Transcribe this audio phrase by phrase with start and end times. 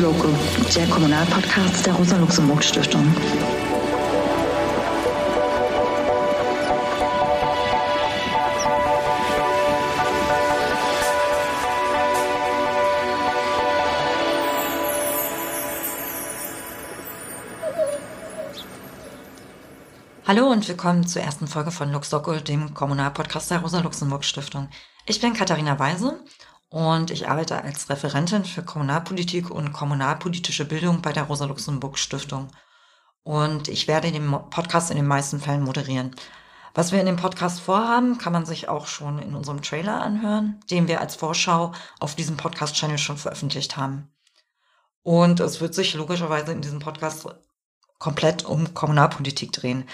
[0.00, 0.28] Lux Loco,
[0.74, 3.14] der Kommunalpodcast der Rosa-Luxemburg-Stiftung.
[20.26, 24.68] Hallo und willkommen zur ersten Folge von LuxDoco, dem Kommunalpodcast der Rosa-Luxemburg-Stiftung.
[25.04, 26.20] Ich bin Katharina Weise
[26.70, 32.48] und ich arbeite als Referentin für Kommunalpolitik und kommunalpolitische Bildung bei der Rosa-Luxemburg-Stiftung.
[33.24, 36.14] Und ich werde den Podcast in den meisten Fällen moderieren.
[36.72, 40.60] Was wir in dem Podcast vorhaben, kann man sich auch schon in unserem Trailer anhören,
[40.70, 44.08] den wir als Vorschau auf diesem Podcast-Channel schon veröffentlicht haben.
[45.02, 47.26] Und es wird sich logischerweise in diesem Podcast
[47.98, 49.88] komplett um Kommunalpolitik drehen.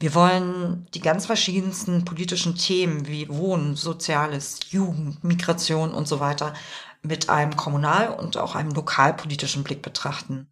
[0.00, 6.54] Wir wollen die ganz verschiedensten politischen Themen wie Wohnen, Soziales, Jugend, Migration und so weiter
[7.02, 10.50] mit einem kommunal- und auch einem lokalpolitischen Blick betrachten.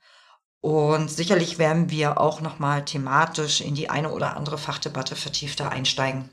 [0.60, 6.28] Und sicherlich werden wir auch nochmal thematisch in die eine oder andere Fachdebatte vertiefter einsteigen.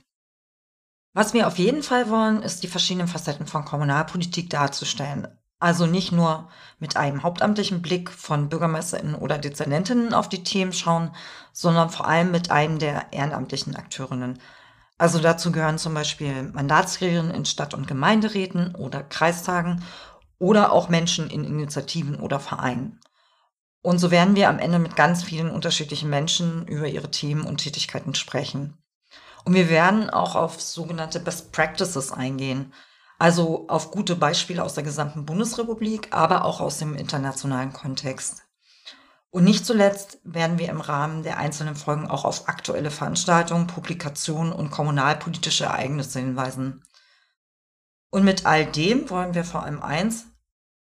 [1.13, 5.29] Was wir auf jeden Fall wollen, ist die verschiedenen Facetten von Kommunalpolitik darzustellen.
[5.59, 11.11] Also nicht nur mit einem hauptamtlichen Blick von BürgermeisterInnen oder Dezernentinnen auf die Themen schauen,
[11.53, 14.39] sondern vor allem mit einem der ehrenamtlichen Akteurinnen.
[14.97, 19.83] Also dazu gehören zum Beispiel Mandatsträgerinnen in Stadt- und Gemeinderäten oder Kreistagen
[20.39, 22.99] oder auch Menschen in Initiativen oder Vereinen.
[23.81, 27.57] Und so werden wir am Ende mit ganz vielen unterschiedlichen Menschen über ihre Themen und
[27.57, 28.77] Tätigkeiten sprechen.
[29.45, 32.73] Und wir werden auch auf sogenannte Best Practices eingehen–
[33.17, 38.43] also auf gute Beispiele aus der gesamten Bundesrepublik, aber auch aus dem internationalen Kontext.
[39.29, 44.53] Und nicht zuletzt werden wir im Rahmen der einzelnen Folgen auch auf aktuelle Veranstaltungen, Publikationen
[44.53, 46.83] und kommunalpolitische Ereignisse hinweisen.
[48.11, 50.27] Und mit all dem wollen wir vor allem eins,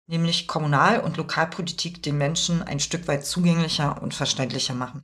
[0.06, 5.02] nämlich Kommunal- und Lokalpolitik den Menschen ein Stück weit zugänglicher und verständlicher machen.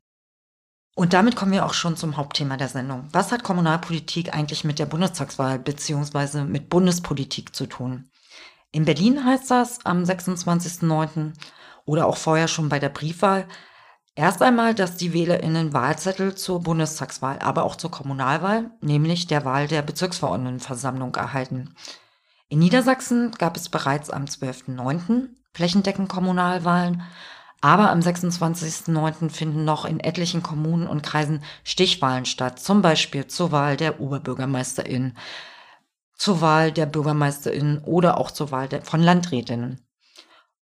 [1.01, 3.09] Und damit kommen wir auch schon zum Hauptthema der Sendung.
[3.11, 6.45] Was hat Kommunalpolitik eigentlich mit der Bundestagswahl bzw.
[6.45, 8.11] mit Bundespolitik zu tun?
[8.71, 11.33] In Berlin heißt das am 26.09.
[11.87, 13.47] oder auch vorher schon bei der Briefwahl
[14.15, 19.69] erst einmal, dass die WählerInnen Wahlzettel zur Bundestagswahl, aber auch zur Kommunalwahl, nämlich der Wahl
[19.69, 21.75] der Bezirksverordnetenversammlung erhalten.
[22.51, 25.31] In Niedersachsen gab es bereits am 12.09.
[25.55, 27.05] flächendeckend Kommunalwahlen
[27.61, 29.29] aber am 26.09.
[29.29, 35.17] finden noch in etlichen Kommunen und Kreisen Stichwahlen statt, zum Beispiel zur Wahl der Oberbürgermeisterin,
[36.17, 39.87] zur Wahl der Bürgermeisterin oder auch zur Wahl der, von Landrätinnen.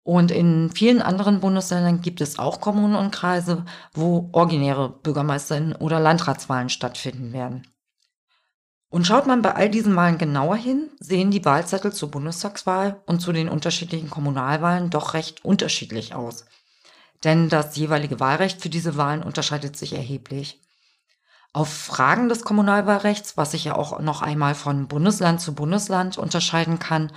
[0.01, 6.00] Und in vielen anderen Bundesländern gibt es auch Kommunen und Kreise, wo originäre Bürgermeisterinnen oder
[6.00, 7.67] Landratswahlen stattfinden werden.
[8.91, 13.19] Und schaut man bei all diesen Wahlen genauer hin, sehen die Wahlzettel zur Bundestagswahl und
[13.19, 16.45] zu den unterschiedlichen Kommunalwahlen doch recht unterschiedlich aus
[17.24, 20.59] denn das jeweilige Wahlrecht für diese Wahlen unterscheidet sich erheblich.
[21.52, 26.80] Auf Fragen des Kommunalwahlrechts, was sich ja auch noch einmal von Bundesland zu Bundesland unterscheiden
[26.80, 27.12] kann,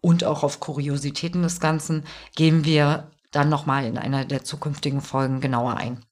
[0.00, 5.40] und auch auf Kuriositäten des Ganzen, gehen wir dann nochmal in einer der zukünftigen Folgen
[5.40, 6.04] genauer ein.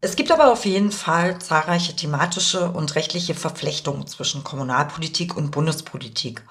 [0.00, 6.44] Es gibt aber auf jeden Fall zahlreiche thematische und rechtliche Verflechtungen zwischen Kommunalpolitik und Bundespolitik.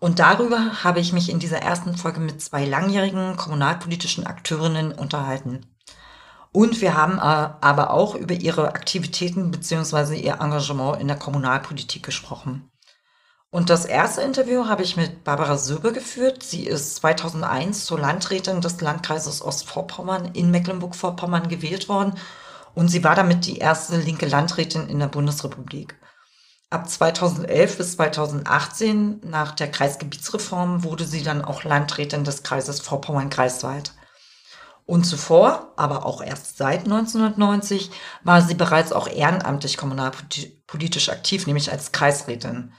[0.00, 5.66] Und darüber habe ich mich in dieser ersten Folge mit zwei langjährigen kommunalpolitischen Akteurinnen unterhalten.
[6.52, 10.16] Und wir haben äh, aber auch über ihre Aktivitäten bzw.
[10.16, 12.70] ihr Engagement in der Kommunalpolitik gesprochen.
[13.50, 16.42] Und das erste Interview habe ich mit Barbara Söbe geführt.
[16.42, 22.14] Sie ist 2001 zur Landrätin des Landkreises Ostvorpommern in Mecklenburg-Vorpommern gewählt worden
[22.74, 25.99] und sie war damit die erste linke Landrätin in der Bundesrepublik.
[26.72, 33.92] Ab 2011 bis 2018, nach der Kreisgebietsreform, wurde sie dann auch Landrätin des Kreises Vorpommern-Greifswald.
[34.86, 37.90] Und zuvor, aber auch erst seit 1990,
[38.22, 42.72] war sie bereits auch ehrenamtlich kommunalpolitisch aktiv, nämlich als Kreisrätin.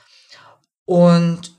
[0.86, 1.58] Und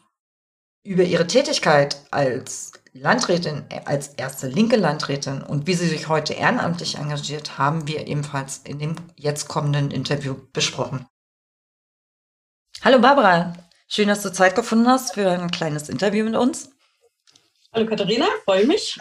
[0.84, 6.96] über ihre Tätigkeit als Landrätin, als erste linke Landrätin und wie sie sich heute ehrenamtlich
[6.96, 11.06] engagiert, haben wir ebenfalls in dem jetzt kommenden Interview besprochen.
[12.84, 13.52] Hallo Barbara,
[13.86, 16.72] schön, dass du Zeit gefunden hast für ein kleines Interview mit uns.
[17.72, 18.98] Hallo Katharina, freue mich.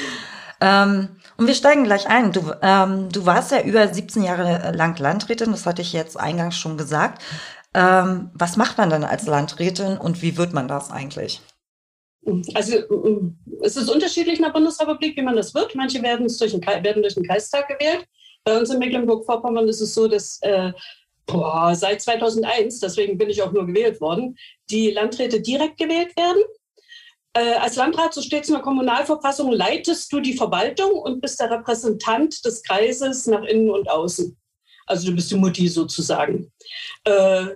[0.60, 2.30] ähm, und wir steigen gleich ein.
[2.30, 6.56] Du, ähm, du warst ja über 17 Jahre lang Landrätin, das hatte ich jetzt eingangs
[6.56, 7.20] schon gesagt.
[7.74, 11.40] Ähm, was macht man dann als Landrätin und wie wird man das eigentlich?
[12.54, 12.76] Also
[13.62, 15.74] es ist unterschiedlich in der Bundesrepublik, wie man das wird.
[15.74, 18.06] Manche werden durch den, werden durch den Kreistag gewählt.
[18.44, 20.72] Bei uns in Mecklenburg-Vorpommern ist es so, dass äh,
[21.26, 24.36] boah, seit 2001, deswegen bin ich auch nur gewählt worden,
[24.70, 26.42] die Landräte direkt gewählt werden.
[27.34, 31.38] äh, als Landrat, so steht es in der Kommunalverfassung, leitest du die Verwaltung und bist
[31.38, 34.36] der Repräsentant des Kreises nach innen und außen.
[34.86, 36.50] Also du bist die Mutti sozusagen.
[37.04, 37.48] Äh,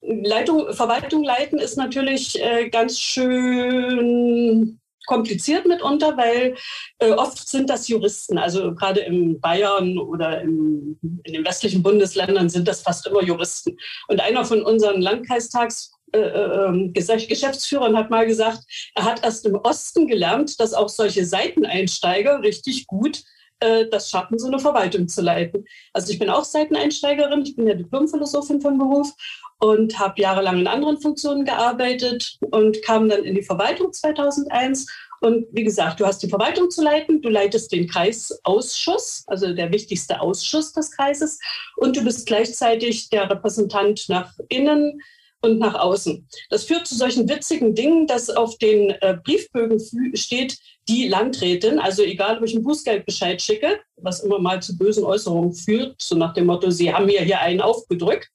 [0.00, 6.54] Leitung, Verwaltung leiten ist natürlich äh, ganz schön kompliziert mitunter, weil
[6.98, 8.38] äh, oft sind das Juristen.
[8.38, 13.76] Also gerade in Bayern oder im, in den westlichen Bundesländern sind das fast immer Juristen.
[14.06, 18.60] Und einer von unseren Landkreistags äh, äh ähm, Geschäftsführern hat mal gesagt,
[18.94, 23.22] er hat erst im Osten gelernt, dass auch solche Seiteneinsteiger richtig gut
[23.60, 25.64] das schaffen, so eine Verwaltung zu leiten.
[25.92, 29.12] Also ich bin auch Seiteneinsteigerin, ich bin ja Diplomphilosophin von Beruf
[29.60, 34.86] und habe jahrelang in anderen Funktionen gearbeitet und kam dann in die Verwaltung 2001.
[35.20, 39.72] Und wie gesagt, du hast die Verwaltung zu leiten, du leitest den Kreisausschuss, also der
[39.72, 41.40] wichtigste Ausschuss des Kreises,
[41.76, 45.00] und du bist gleichzeitig der Repräsentant nach innen,
[45.40, 46.26] und nach außen.
[46.50, 49.78] Das führt zu solchen witzigen Dingen, dass auf den äh, Briefbögen
[50.14, 50.58] steht,
[50.88, 55.52] die Landrätin, also egal, ob ich einen Bußgeldbescheid schicke, was immer mal zu bösen Äußerungen
[55.52, 58.28] führt, so nach dem Motto, Sie haben mir hier einen aufgedrückt,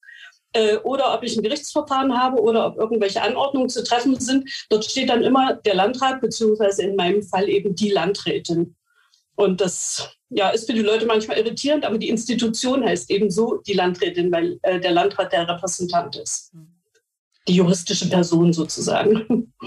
[0.54, 4.86] äh, oder ob ich ein Gerichtsverfahren habe oder ob irgendwelche Anordnungen zu treffen sind, dort
[4.86, 8.76] steht dann immer der Landrat, beziehungsweise in meinem Fall eben die Landrätin.
[9.36, 13.58] Und das ja, ist für die Leute manchmal irritierend, aber die Institution heißt eben so
[13.66, 16.54] die Landrätin, weil äh, der Landrat der Repräsentant ist.
[16.54, 16.74] Mhm
[17.48, 19.54] die juristische Person sozusagen.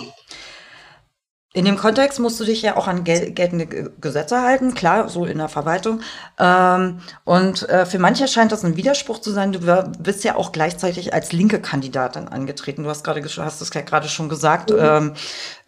[1.57, 5.25] In dem Kontext musst du dich ja auch an gel geltende Gesetze halten, klar, so
[5.25, 6.03] in der Verwaltung.
[6.39, 9.53] Ähm, und äh, für manche scheint das ein Widerspruch zu sein.
[9.53, 9.61] Du
[9.99, 12.83] bist ja auch gleichzeitig als linke Kandidatin angetreten.
[12.83, 14.77] Du hast gerade hast es gerade schon gesagt, mhm.
[14.79, 15.13] ähm,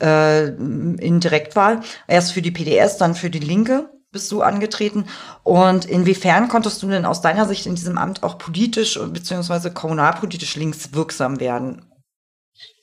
[0.02, 1.80] äh, in Direktwahl.
[2.06, 5.06] Erst für die PDS, dann für die Linke bist du angetreten.
[5.42, 9.70] Und inwiefern konntest du denn aus deiner Sicht in diesem Amt auch politisch bzw.
[9.70, 11.87] kommunalpolitisch links wirksam werden?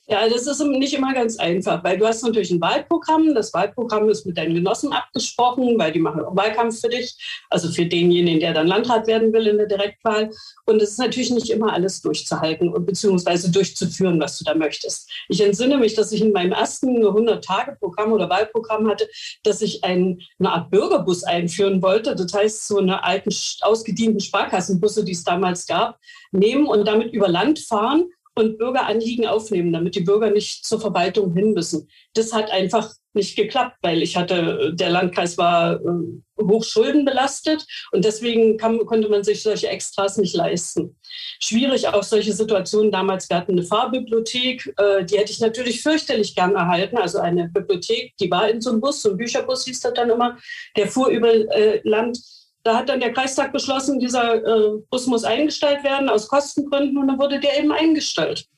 [0.08, 3.34] Ja, das ist nicht immer ganz einfach, weil du hast natürlich ein Wahlprogramm.
[3.34, 7.16] Das Wahlprogramm ist mit deinen Genossen abgesprochen, weil die machen auch Wahlkampf für dich,
[7.50, 10.30] also für denjenigen, der dann Landrat werden will in der Direktwahl.
[10.64, 15.10] Und es ist natürlich nicht immer alles durchzuhalten und beziehungsweise durchzuführen, was du da möchtest.
[15.28, 19.08] Ich entsinne mich, dass ich in meinem ersten 100-Tage-Programm oder Wahlprogramm hatte,
[19.42, 22.14] dass ich ein, eine Art Bürgerbus einführen wollte.
[22.14, 23.30] Das heißt, so eine alten,
[23.62, 25.98] ausgedienten Sparkassenbusse, die es damals gab,
[26.30, 28.04] nehmen und damit über Land fahren
[28.36, 31.88] und Bürgeranliegen aufnehmen, damit die Bürger nicht zur Verwaltung hin müssen.
[32.14, 38.04] Das hat einfach nicht geklappt, weil ich hatte, der Landkreis war äh, hoch schuldenbelastet und
[38.04, 40.96] deswegen kam, konnte man sich solche Extras nicht leisten.
[41.40, 42.92] Schwierig auch solche Situationen.
[42.92, 46.98] Damals, wir hatten eine Fahrbibliothek, äh, die hätte ich natürlich fürchterlich gern erhalten.
[46.98, 50.10] Also eine Bibliothek, die war in so einem Bus, so ein Bücherbus hieß das dann
[50.10, 50.36] immer,
[50.76, 52.18] der fuhr über äh, Land
[52.66, 57.06] da hat dann der Kreistag beschlossen, dieser äh, Bus muss eingestellt werden aus Kostengründen und
[57.06, 58.48] dann wurde der eben eingestellt.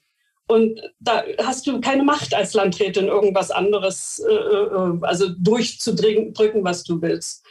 [0.46, 6.84] Und da hast du keine Macht als Landrätin, irgendwas anderes, äh, äh also durchzudrücken, was
[6.84, 7.44] du willst.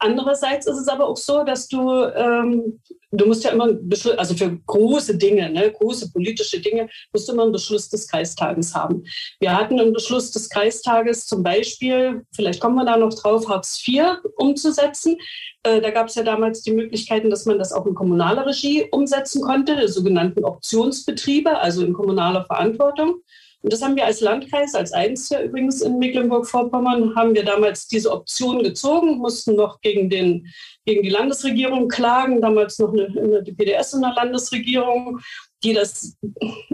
[0.00, 2.80] Andererseits ist es aber auch so, dass du, ähm,
[3.10, 3.68] du musst ja immer,
[4.16, 8.74] also für große Dinge, ne, große politische Dinge, musst du immer einen Beschluss des Kreistages
[8.74, 9.04] haben.
[9.40, 13.82] Wir hatten einen Beschluss des Kreistages zum Beispiel, vielleicht kommen wir da noch drauf, Hartz
[13.86, 14.04] IV
[14.36, 15.16] umzusetzen.
[15.64, 18.86] Äh, da gab es ja damals die Möglichkeiten, dass man das auch in kommunaler Regie
[18.92, 23.22] umsetzen konnte, sogenannten Optionsbetriebe, also in kommunaler Verantwortung.
[23.62, 27.88] Und das haben wir als Landkreis, als eins hier übrigens in Mecklenburg-Vorpommern, haben wir damals
[27.88, 30.46] diese Option gezogen, mussten noch gegen, den,
[30.84, 35.18] gegen die Landesregierung klagen, damals noch eine, die PDS in der Landesregierung,
[35.64, 36.16] die das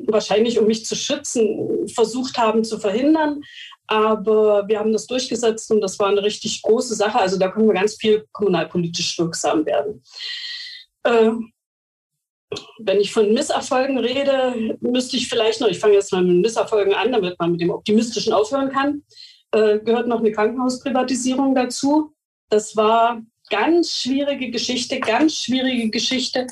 [0.06, 3.40] wahrscheinlich, um mich zu schützen, versucht haben zu verhindern.
[3.86, 7.18] Aber wir haben das durchgesetzt und das war eine richtig große Sache.
[7.18, 10.02] Also da können wir ganz viel kommunalpolitisch wirksam werden.
[12.78, 16.94] Wenn ich von Misserfolgen rede, müsste ich vielleicht noch, ich fange jetzt mal mit Misserfolgen
[16.94, 19.02] an, damit man mit dem Optimistischen aufhören kann,
[19.52, 22.12] äh, gehört noch eine Krankenhausprivatisierung dazu.
[22.50, 26.46] Das war ganz schwierige Geschichte, ganz schwierige Geschichte.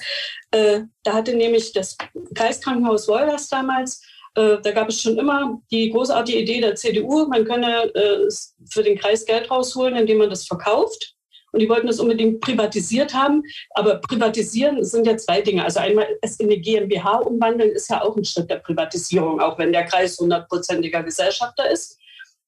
[0.50, 1.96] Äh, da hatte nämlich das
[2.34, 4.02] Kreiskrankenhaus Wolgast damals,
[4.34, 8.28] äh, da gab es schon immer die großartige Idee der CDU, man könne äh,
[8.70, 11.14] für den Kreis Geld rausholen, indem man das verkauft.
[11.52, 13.42] Und die wollten das unbedingt privatisiert haben.
[13.70, 15.64] Aber privatisieren sind ja zwei Dinge.
[15.64, 19.58] Also einmal es in eine GmbH umwandeln ist ja auch ein Schritt der Privatisierung, auch
[19.58, 21.98] wenn der Kreis hundertprozentiger Gesellschafter ist.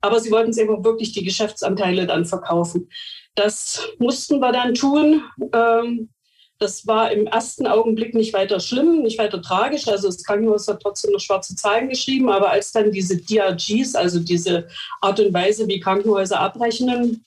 [0.00, 2.90] Aber sie wollten es eben wirklich die Geschäftsanteile dann verkaufen.
[3.34, 5.22] Das mussten wir dann tun.
[5.52, 6.10] Ähm,
[6.58, 9.88] das war im ersten Augenblick nicht weiter schlimm, nicht weiter tragisch.
[9.88, 12.30] Also das Krankenhaus hat trotzdem noch schwarze Zahlen geschrieben.
[12.30, 14.68] Aber als dann diese DRGs, also diese
[15.00, 17.24] Art und Weise, wie Krankenhäuser abrechnen,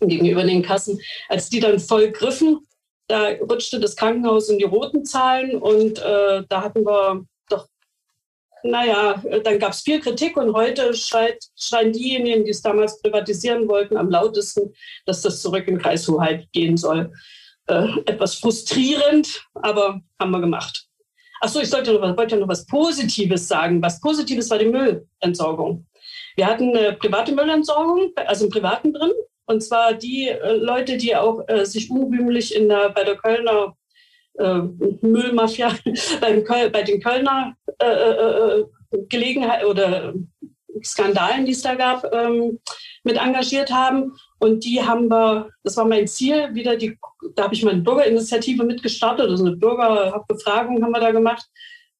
[0.00, 1.00] gegenüber den Kassen.
[1.28, 2.66] Als die dann voll griffen,
[3.08, 7.68] da rutschte das Krankenhaus in die roten Zahlen und äh, da hatten wir doch
[8.62, 13.68] naja, dann gab es viel Kritik und heute schreit, schreien diejenigen, die es damals privatisieren
[13.68, 14.72] wollten, am lautesten,
[15.04, 17.12] dass das zurück in Kreishoheit gehen soll.
[17.66, 20.86] Äh, etwas frustrierend, aber haben wir gemacht.
[21.40, 23.82] Achso, ich sollte noch, wollte noch was Positives sagen.
[23.82, 25.86] Was Positives war die Müllentsorgung.
[26.36, 29.12] Wir hatten eine private Müllentsorgung, also im Privaten drin.
[29.46, 33.76] Und zwar die äh, Leute, die auch äh, sich unrühmlich in der, bei der Kölner
[34.38, 34.60] äh,
[35.02, 35.74] Müllmafia,
[36.20, 38.64] beim Köl, bei den Kölner äh, äh, äh
[39.08, 40.14] Gelegenheit oder
[40.80, 42.60] Skandalen, die es da gab, ähm,
[43.02, 44.12] mit engagiert haben.
[44.38, 46.96] Und die haben wir, das war mein Ziel, wieder die,
[47.34, 51.44] da habe ich meine Bürgerinitiative mitgestartet, also eine Bürgerbefragung haben wir da gemacht.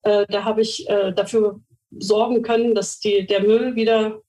[0.02, 0.86] Da habe ich
[1.16, 1.60] dafür
[1.98, 4.20] sorgen können, dass die, der Müll wieder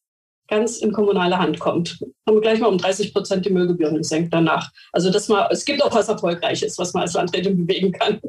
[0.48, 2.00] ganz in kommunale Hand kommt.
[2.28, 4.72] Haben wir gleich mal um 30 Prozent die Müllgebühren gesenkt danach.
[4.92, 8.20] Also das mal, es gibt auch was Erfolgreiches, was man als Landrätin bewegen kann.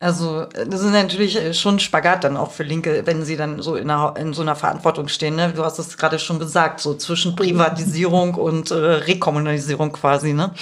[0.00, 3.74] Also das ist natürlich äh, schon Spagat dann auch für Linke, wenn sie dann so
[3.74, 5.34] in, einer, in so einer Verantwortung stehen.
[5.34, 5.52] Ne?
[5.54, 10.34] Du hast es gerade schon gesagt, so zwischen Privatisierung und äh, Rekommunalisierung quasi.
[10.34, 10.54] Ne?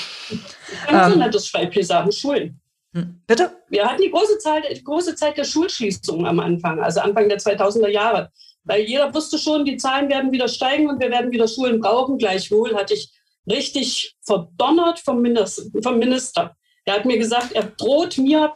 [0.91, 2.59] Ganz ähm, das Beispiel sagen, Schulen.
[2.95, 3.51] Hm, bitte?
[3.69, 7.89] Wir hatten die große Zeit, große Zeit der Schulschließung am Anfang, also Anfang der 2000er
[7.89, 8.31] Jahre.
[8.67, 12.19] Weil jeder wusste schon, die Zahlen werden wieder steigen und wir werden wieder Schulen brauchen.
[12.19, 13.11] Gleichwohl hatte ich
[13.49, 16.57] richtig verdonnert vom Minister.
[16.85, 18.55] Er hat mir gesagt, er droht mir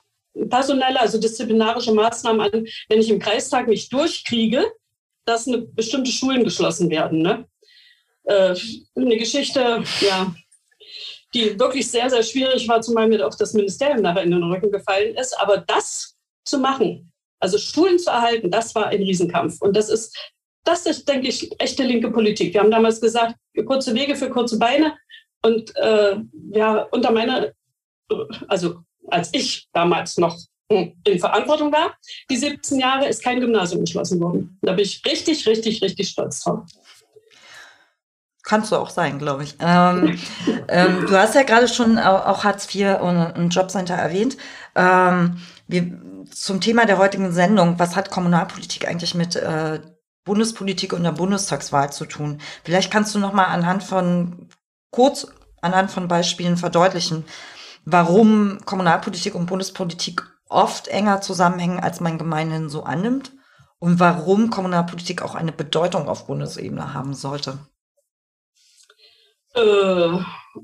[0.49, 4.65] personelle, also disziplinarische Maßnahmen an, wenn ich im Kreistag nicht durchkriege,
[5.25, 7.23] dass eine bestimmte Schulen geschlossen werden.
[7.23, 7.47] Ne?
[8.25, 8.55] Äh,
[8.97, 10.35] eine Geschichte, ja,
[11.35, 14.71] die wirklich sehr, sehr schwierig war, zumal mir auch das Ministerium nachher in den Rücken
[14.71, 15.39] gefallen ist.
[15.39, 17.10] Aber das zu machen,
[17.41, 19.61] also Schulen zu erhalten, das war ein Riesenkampf.
[19.61, 20.17] Und das ist,
[20.65, 22.55] das ist, denke ich, echte linke Politik.
[22.55, 23.35] Wir haben damals gesagt,
[23.67, 24.97] kurze Wege für kurze Beine.
[25.43, 26.17] Und äh,
[26.53, 27.53] ja, unter meiner,
[28.49, 31.95] also als ich damals noch in Verantwortung war,
[32.31, 34.59] die 17 Jahre, ist kein Gymnasium geschlossen worden.
[34.63, 36.61] Da bin ich richtig, richtig, richtig stolz drauf.
[38.43, 39.57] Kannst du auch sein, glaube ich.
[39.61, 40.19] Ähm,
[40.69, 44.37] ähm, du hast ja gerade schon auch Hartz IV und ein Jobcenter erwähnt.
[44.75, 45.39] Ähm,
[45.71, 49.81] wir, zum Thema der heutigen Sendung, was hat Kommunalpolitik eigentlich mit äh,
[50.25, 52.39] Bundespolitik und der Bundestagswahl zu tun?
[52.65, 54.49] Vielleicht kannst du noch mal anhand von
[54.91, 55.27] kurz
[55.63, 57.25] anhand von Beispielen verdeutlichen,
[57.85, 63.33] warum Kommunalpolitik und Bundespolitik oft enger zusammenhängen, als man gemeinhin so annimmt
[63.79, 67.59] und warum Kommunalpolitik auch eine Bedeutung auf Bundesebene haben sollte.
[69.55, 70.19] Äh,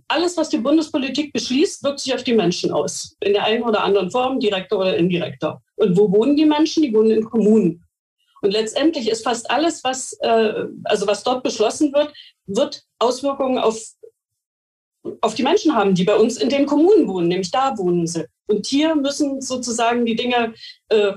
[0.08, 3.16] alles, was die Bundespolitik beschließt, wirkt sich auf die Menschen aus.
[3.20, 5.62] In der einen oder anderen Form, direkter oder indirekter.
[5.76, 6.82] Und wo wohnen die Menschen?
[6.82, 7.84] Die wohnen in Kommunen.
[8.42, 12.12] Und letztendlich ist fast alles, was, äh, also was dort beschlossen wird,
[12.46, 13.80] wird Auswirkungen auf
[15.20, 18.26] auf die Menschen haben, die bei uns in den Kommunen wohnen, nämlich da wohnen sie.
[18.46, 20.54] Und hier müssen sozusagen die Dinge
[20.88, 21.12] äh,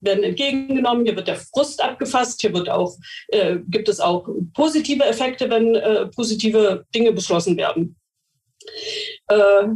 [0.00, 2.96] werden entgegengenommen, hier wird der Frust abgefasst, hier wird auch,
[3.28, 7.96] äh, gibt es auch positive Effekte, wenn äh, positive Dinge beschlossen werden.
[9.28, 9.68] Äh,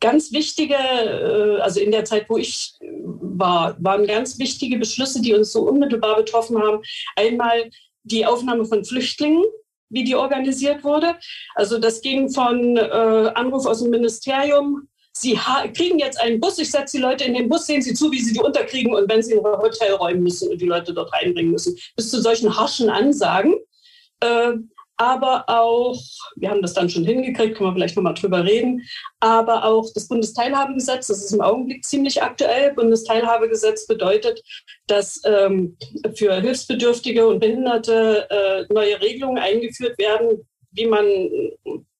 [0.00, 5.34] ganz wichtige, äh, also in der Zeit, wo ich war, waren ganz wichtige Beschlüsse, die
[5.34, 6.82] uns so unmittelbar betroffen haben.
[7.16, 7.70] Einmal
[8.02, 9.44] die Aufnahme von Flüchtlingen
[9.94, 11.16] wie die organisiert wurde.
[11.54, 12.80] Also das ging von äh,
[13.34, 14.88] Anruf aus dem Ministerium.
[15.16, 15.38] Sie
[15.74, 18.20] kriegen jetzt einen Bus, ich setze die Leute in den Bus, sehen Sie zu, wie
[18.20, 21.12] Sie die unterkriegen und wenn Sie in ein Hotel räumen müssen und die Leute dort
[21.12, 21.76] reinbringen müssen.
[21.94, 23.54] Bis zu solchen harschen Ansagen.
[24.20, 24.54] Äh,
[24.96, 26.00] aber auch,
[26.36, 28.82] wir haben das dann schon hingekriegt, können wir vielleicht nochmal drüber reden,
[29.18, 32.74] aber auch das Bundesteilhabegesetz, das ist im Augenblick ziemlich aktuell.
[32.74, 34.40] Bundesteilhabegesetz bedeutet,
[34.86, 35.76] dass ähm,
[36.14, 41.04] für Hilfsbedürftige und Behinderte äh, neue Regelungen eingeführt werden, wie man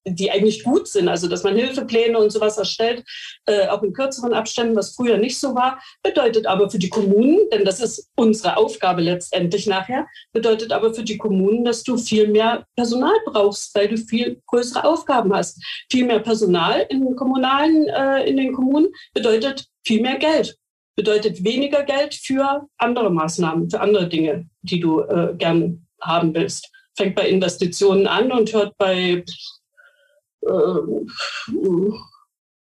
[0.06, 3.04] die eigentlich gut sind, also dass man Hilfepläne und sowas erstellt,
[3.46, 7.38] äh, auch in kürzeren Abständen, was früher nicht so war, bedeutet aber für die Kommunen,
[7.52, 12.28] denn das ist unsere Aufgabe letztendlich nachher, bedeutet aber für die Kommunen, dass du viel
[12.28, 15.62] mehr Personal brauchst, weil du viel größere Aufgaben hast.
[15.90, 20.56] Viel mehr Personal in den kommunalen, äh, in den Kommunen bedeutet viel mehr Geld,
[20.96, 26.70] bedeutet weniger Geld für andere Maßnahmen, für andere Dinge, die du äh, gern haben willst.
[26.96, 29.24] Fängt bei Investitionen an und hört bei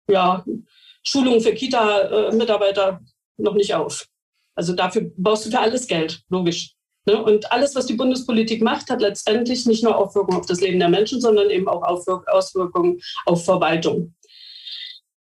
[0.08, 0.46] ja,
[1.04, 3.02] Schulung für Kita-Mitarbeiter
[3.38, 4.06] noch nicht auf.
[4.56, 6.76] Also dafür brauchst du für alles Geld, logisch.
[7.06, 7.22] Ne?
[7.22, 10.90] Und alles, was die Bundespolitik macht, hat letztendlich nicht nur Auswirkungen auf das Leben der
[10.90, 14.14] Menschen, sondern eben auch Auswirkungen auf Verwaltung.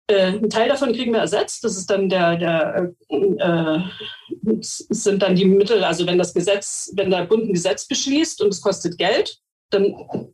[0.08, 1.64] Äh, ein Teil davon kriegen wir ersetzt.
[1.64, 3.78] Das ist dann der, der äh,
[4.60, 5.84] sind dann die Mittel.
[5.84, 9.38] Also wenn das Gesetz, wenn der Bund ein Gesetz beschließt und es kostet Geld,
[9.70, 10.32] dann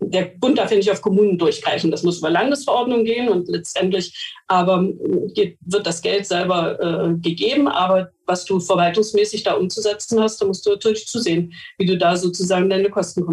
[0.00, 1.90] der Bund darf ja nicht auf Kommunen durchgreifen.
[1.90, 4.86] Das muss über Landesverordnung gehen und letztendlich aber
[5.34, 7.68] geht, wird das Geld selber äh, gegeben.
[7.68, 12.16] Aber was du verwaltungsmäßig da umzusetzen hast, da musst du natürlich zusehen, wie du da
[12.16, 13.24] sozusagen deine Kosten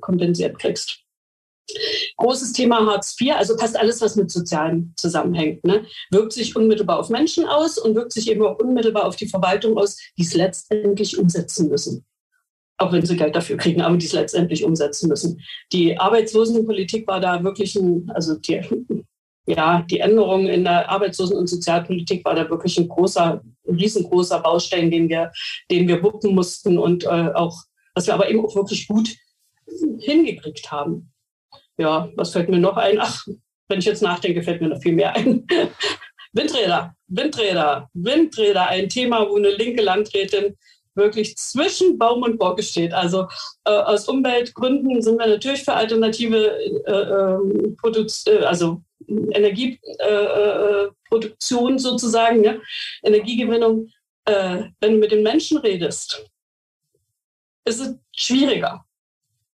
[0.00, 1.00] kompensiert kriegst.
[2.16, 6.98] Großes Thema Hartz IV, also fast alles, was mit Sozialen zusammenhängt, ne, wirkt sich unmittelbar
[6.98, 10.34] auf Menschen aus und wirkt sich eben auch unmittelbar auf die Verwaltung aus, die es
[10.34, 12.04] letztendlich umsetzen müssen
[12.82, 15.40] auch wenn sie Geld dafür kriegen, aber die es letztendlich umsetzen müssen.
[15.72, 18.60] Die Arbeitslosenpolitik war da wirklich ein, also die,
[19.46, 24.90] ja, die Änderung in der Arbeitslosen- und Sozialpolitik war da wirklich ein großer, riesengroßer Baustein,
[24.90, 25.32] den wir,
[25.70, 27.56] den wir wuppen mussten und äh, auch,
[27.94, 29.08] was wir aber eben auch wirklich gut
[29.98, 31.12] hingekriegt haben.
[31.78, 32.98] Ja, was fällt mir noch ein?
[33.00, 33.26] Ach,
[33.68, 35.46] wenn ich jetzt nachdenke, fällt mir noch viel mehr ein.
[36.32, 40.56] Windräder, Windräder, Windräder, ein Thema, wo eine linke Landrätin
[40.94, 42.92] wirklich zwischen Baum und Borke steht.
[42.92, 43.26] Also
[43.64, 46.56] äh, aus Umweltgründen sind wir natürlich für alternative
[46.86, 47.76] äh, ähm,
[48.26, 52.62] äh, also Energieproduktion äh, sozusagen, ne?
[53.02, 53.88] Energiegewinnung.
[54.24, 56.24] Äh, wenn du mit den Menschen redest,
[57.64, 58.84] ist es schwieriger.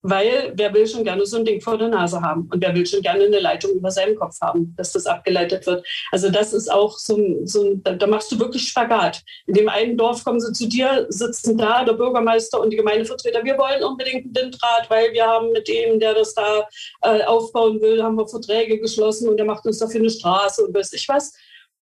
[0.10, 2.86] Weil wer will schon gerne so ein Ding vor der Nase haben und wer will
[2.86, 5.86] schon gerne eine Leitung über seinem Kopf haben, dass das abgeleitet wird.
[6.12, 9.22] Also das ist auch so ein, so ein da machst du wirklich Spagat.
[9.48, 13.44] In dem einen Dorf kommen sie zu dir, sitzen da, der Bürgermeister und die Gemeindevertreter,
[13.44, 16.68] wir wollen unbedingt einen Windrad, weil wir haben mit dem, der das da
[17.02, 20.74] äh, aufbauen will, haben wir Verträge geschlossen und der macht uns dafür eine Straße und
[20.74, 21.34] weiß ich was.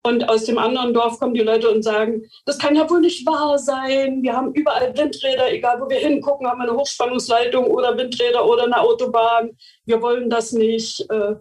[0.02, 3.26] Und aus dem anderen Dorf kommen die Leute und sagen, das kann ja wohl nicht
[3.26, 4.22] wahr sein.
[4.22, 8.64] Wir haben überall Windräder, egal wo wir hingucken, haben wir eine Hochspannungsleitung oder Windräder oder
[8.64, 9.50] eine Autobahn.
[9.84, 11.00] Wir wollen das nicht.
[11.10, 11.34] Äh,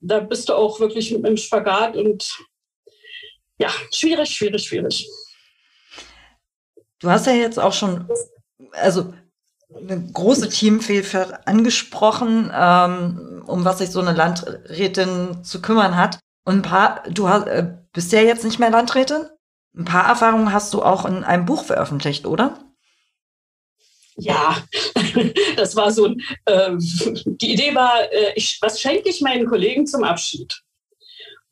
[0.00, 2.38] da bist du auch wirklich im Spagat und
[3.58, 5.08] ja, schwierig, schwierig, schwierig.
[7.00, 8.08] Du hast ja jetzt auch schon,
[8.72, 9.12] also
[9.74, 16.18] eine große Teamvielfalt angesprochen, ähm, um was sich so eine Landrätin zu kümmern hat.
[16.44, 19.24] Und ein paar, du hast, äh, bist ja jetzt nicht mehr Landrätin.
[19.74, 22.58] Ein paar Erfahrungen hast du auch in einem Buch veröffentlicht, oder?
[24.16, 24.58] Ja,
[25.56, 29.86] das war so ein, äh, die Idee war, äh, ich, was schenke ich meinen Kollegen
[29.86, 30.62] zum Abschied?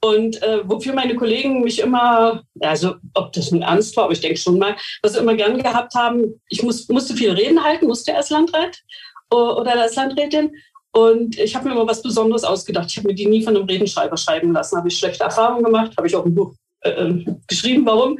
[0.02, 4.20] Und äh, wofür meine Kollegen mich immer, also ob das nun ernst war, aber ich
[4.20, 7.86] denke schon mal, was sie immer gern gehabt haben, ich muss, musste viel reden halten,
[7.86, 8.82] musste als Landrat
[9.30, 10.52] oder als Landrätin.
[10.94, 12.88] Und ich habe mir immer was Besonderes ausgedacht.
[12.88, 14.76] Ich habe mir die nie von einem Redenschreiber schreiben lassen.
[14.76, 18.16] Habe ich schlechte Erfahrungen gemacht, habe ich auch ein Buch äh, äh, geschrieben, warum,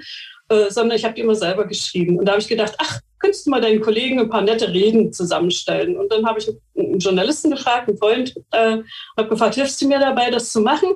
[0.49, 2.19] äh, sondern ich habe die immer selber geschrieben.
[2.19, 5.13] Und da habe ich gedacht, ach, könntest du mal deinen Kollegen ein paar nette Reden
[5.13, 5.97] zusammenstellen?
[5.97, 8.79] Und dann habe ich einen Journalisten gefragt, einen Freund, äh,
[9.17, 10.95] habe gefragt, hilfst du mir dabei, das zu machen?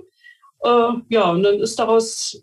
[0.64, 2.42] Äh, ja, und dann ist daraus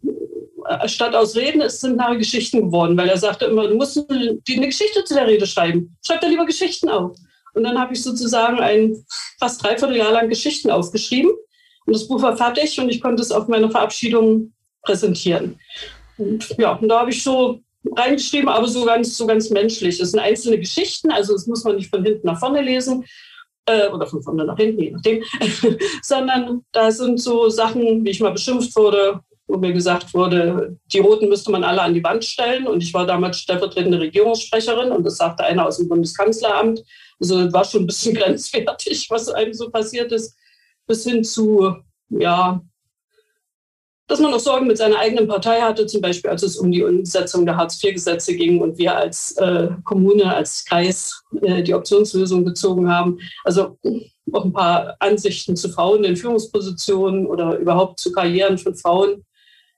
[0.70, 4.00] äh, statt aus Reden es sind nachher Geschichten geworden, weil er sagte immer, du musst
[4.10, 5.98] eine Geschichte zu der Rede schreiben.
[6.06, 7.18] Schreib da lieber Geschichten auf.
[7.56, 9.06] Und dann habe ich sozusagen ein
[9.40, 11.32] fast dreiviertel Jahr lang Geschichten aufgeschrieben.
[11.86, 15.60] Und das Buch war fertig und ich konnte es auf meiner Verabschiedung präsentieren.
[16.18, 17.60] Und ja, und da habe ich so
[17.96, 20.00] reingeschrieben, aber so ganz, so ganz menschlich.
[20.00, 23.06] Es sind einzelne Geschichten, also das muss man nicht von hinten nach vorne lesen
[23.68, 25.24] äh, oder von vorne nach hinten, je nachdem,
[26.02, 31.00] sondern da sind so Sachen, wie ich mal beschimpft wurde, wo mir gesagt wurde, die
[31.00, 32.68] Roten müsste man alle an die Wand stellen.
[32.68, 36.82] Und ich war damals stellvertretende Regierungssprecherin und das sagte einer aus dem Bundeskanzleramt.
[37.20, 40.38] Also war schon ein bisschen grenzwertig, was einem so passiert ist,
[40.88, 41.76] bis hin zu,
[42.10, 42.62] ja,
[44.08, 46.84] dass man auch Sorgen mit seiner eigenen Partei hatte, zum Beispiel als es um die
[46.84, 52.90] Umsetzung der Hartz-IV-Gesetze ging und wir als äh, Kommune, als Kreis äh, die Optionslösung gezogen
[52.90, 53.20] haben.
[53.44, 53.80] Also
[54.32, 59.26] auch ein paar Ansichten zu Frauen in Führungspositionen oder überhaupt zu Karrieren von Frauen.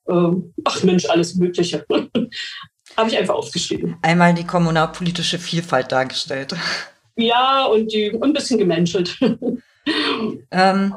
[0.08, 0.32] Äh,
[0.65, 1.86] ach Mensch, alles Mögliche.
[2.97, 3.97] Habe ich einfach aufgeschrieben.
[4.02, 6.56] Einmal die kommunalpolitische Vielfalt dargestellt.
[7.18, 9.20] Ja, und, die, und ein bisschen gemenschelt.
[10.52, 10.96] ähm,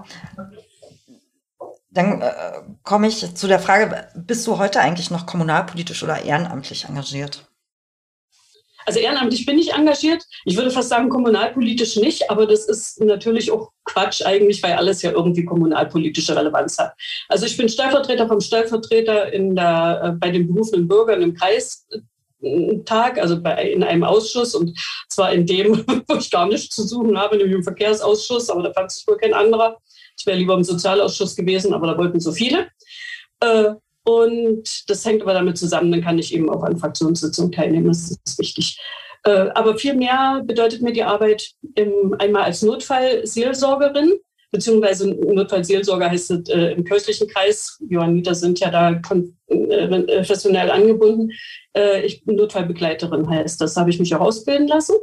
[1.91, 6.85] dann äh, komme ich zu der Frage, bist du heute eigentlich noch kommunalpolitisch oder ehrenamtlich
[6.85, 7.47] engagiert?
[8.87, 10.25] Also ehrenamtlich bin ich engagiert.
[10.45, 15.03] Ich würde fast sagen, kommunalpolitisch nicht, aber das ist natürlich auch Quatsch eigentlich, weil alles
[15.03, 16.95] ja irgendwie kommunalpolitische Relevanz hat.
[17.29, 21.87] Also ich bin Stellvertreter vom Stellvertreter in der, äh, bei den berufenen Bürgern im Kreis
[22.85, 26.87] Tag, also bei, in einem Ausschuss und zwar in dem, wo ich gar nichts zu
[26.87, 29.79] suchen habe, nämlich im Verkehrsausschuss, aber da fand sich wohl kein anderer.
[30.19, 32.69] Ich wäre lieber im Sozialausschuss gewesen, aber da wollten so viele.
[33.41, 33.75] Äh,
[34.05, 38.11] und das hängt aber damit zusammen, dann kann ich eben auch an Fraktionssitzungen teilnehmen, das
[38.11, 38.79] ist wichtig.
[39.25, 44.19] Äh, aber viel mehr bedeutet mir die Arbeit im, einmal als Notfallseelsorgerin,
[44.51, 47.79] beziehungsweise Notfallseelsorger heißt es äh, im kirchlichen Kreis.
[47.89, 51.31] Johanniter sind ja da äh, professionell angebunden.
[51.77, 54.97] Äh, ich bin Notfallbegleiterin heißt das, habe ich mich auch ausbilden lassen.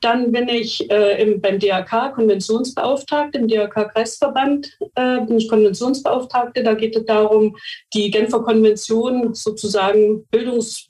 [0.00, 6.62] Dann bin ich äh, im, beim DRK Konventionsbeauftragte, im DRK-Kreisverband äh, bin ich Konventionsbeauftragte.
[6.62, 7.56] Da geht es darum,
[7.94, 10.88] die Genfer Konvention sozusagen Bildungs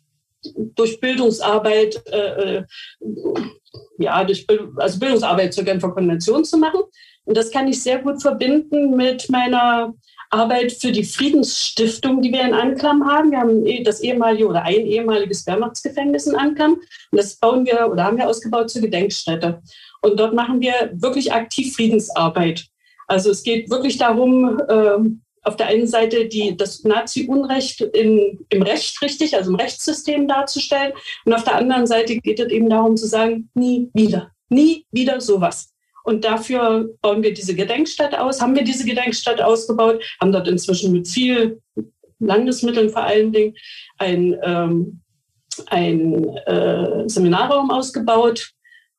[0.56, 2.64] durch Bildungsarbeit, äh, äh
[3.98, 4.44] ja, durch
[4.76, 6.80] also Bildungsarbeit zur Genfer Konvention zu machen.
[7.24, 9.94] Und das kann ich sehr gut verbinden mit meiner
[10.30, 13.30] Arbeit für die Friedensstiftung, die wir in Anklam haben.
[13.30, 16.72] Wir haben das ehemalige oder ein ehemaliges Wehrmachtsgefängnis in Anklam.
[16.72, 19.62] Und das bauen wir oder haben wir ausgebaut zur Gedenkstätte.
[20.00, 22.64] Und dort machen wir wirklich aktiv Friedensarbeit.
[23.06, 29.02] Also es geht wirklich darum, ähm, auf der einen Seite die, das Nazi-Unrecht im Recht
[29.02, 30.92] richtig, also im Rechtssystem darzustellen.
[31.24, 35.20] Und auf der anderen Seite geht es eben darum zu sagen, nie wieder, nie wieder
[35.20, 35.71] sowas.
[36.04, 40.92] Und dafür bauen wir diese Gedenkstätte aus, haben wir diese Gedenkstätte ausgebaut, haben dort inzwischen
[40.92, 41.60] mit viel
[42.18, 43.54] Landesmitteln vor allen Dingen
[43.98, 45.00] ein, ähm,
[45.66, 48.52] ein äh, Seminarraum ausgebaut,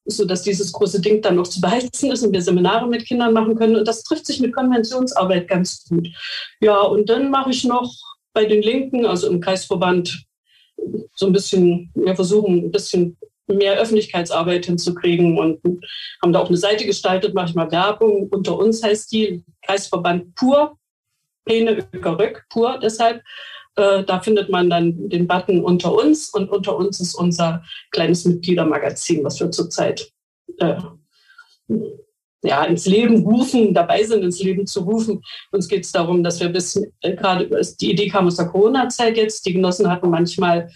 [0.05, 3.55] sodass dieses große Ding dann noch zu beheizen ist und wir Seminare mit Kindern machen
[3.55, 3.77] können.
[3.77, 6.09] Und das trifft sich mit Konventionsarbeit ganz gut.
[6.59, 7.93] Ja, und dann mache ich noch
[8.33, 10.25] bei den Linken, also im Kreisverband,
[11.15, 15.59] so ein bisschen, wir versuchen ein bisschen mehr Öffentlichkeitsarbeit hinzukriegen und
[16.21, 18.27] haben da auch eine Seite gestaltet, manchmal Werbung.
[18.29, 20.77] Unter uns heißt die Kreisverband Pur,
[21.45, 23.21] Pene Ökerök, Pur deshalb.
[23.75, 28.23] Äh, da findet man dann den Button unter uns und unter uns ist unser kleines
[28.25, 30.11] Mitgliedermagazin, was wir zurzeit
[30.59, 30.75] äh,
[32.43, 35.23] ja, ins Leben rufen, dabei sind, ins Leben zu rufen.
[35.51, 39.17] Uns geht es darum, dass wir bis äh, gerade die Idee kam aus der Corona-Zeit
[39.17, 39.45] jetzt.
[39.45, 40.69] Die Genossen hatten manchmal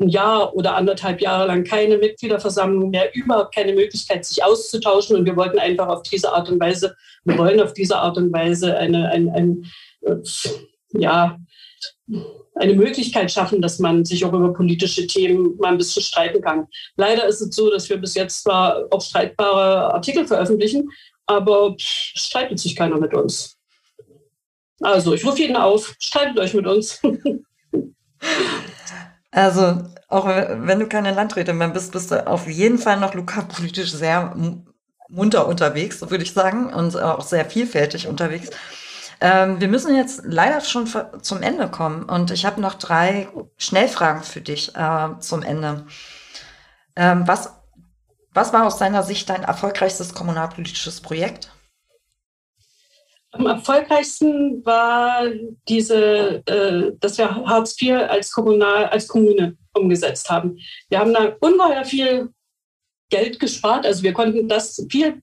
[0.00, 5.16] ein Jahr oder anderthalb Jahre lang keine Mitgliederversammlung mehr, überhaupt keine Möglichkeit, sich auszutauschen.
[5.16, 8.32] Und wir wollten einfach auf diese Art und Weise, wir wollen auf diese Art und
[8.32, 9.66] Weise eine, ein, ein,
[10.02, 10.16] äh,
[10.94, 11.38] ja,
[12.54, 16.66] eine Möglichkeit schaffen, dass man sich auch über politische Themen mal ein bisschen streiten kann.
[16.96, 20.90] Leider ist es so, dass wir bis jetzt zwar auch streitbare Artikel veröffentlichen,
[21.26, 23.56] aber streitet sich keiner mit uns.
[24.80, 27.00] Also, ich rufe jeden auf, streitet euch mit uns.
[29.32, 33.90] Also, auch wenn du keine Landrätin mehr bist, bist du auf jeden Fall noch lokalpolitisch
[33.92, 34.36] sehr
[35.08, 38.50] munter unterwegs, würde ich sagen, und auch sehr vielfältig unterwegs.
[39.20, 40.88] Ähm, wir müssen jetzt leider schon
[41.22, 45.86] zum Ende kommen und ich habe noch drei Schnellfragen für dich äh, zum Ende.
[46.96, 47.52] Ähm, was,
[48.34, 51.52] was war aus deiner Sicht dein erfolgreichstes kommunalpolitisches Projekt?
[53.32, 55.24] Am erfolgreichsten war
[55.66, 60.58] diese, äh, dass wir Hartz IV als, Kommunal, als Kommune umgesetzt haben.
[60.90, 62.28] Wir haben da ungeheuer viel
[63.10, 63.86] Geld gespart.
[63.86, 65.22] Also wir konnten das viel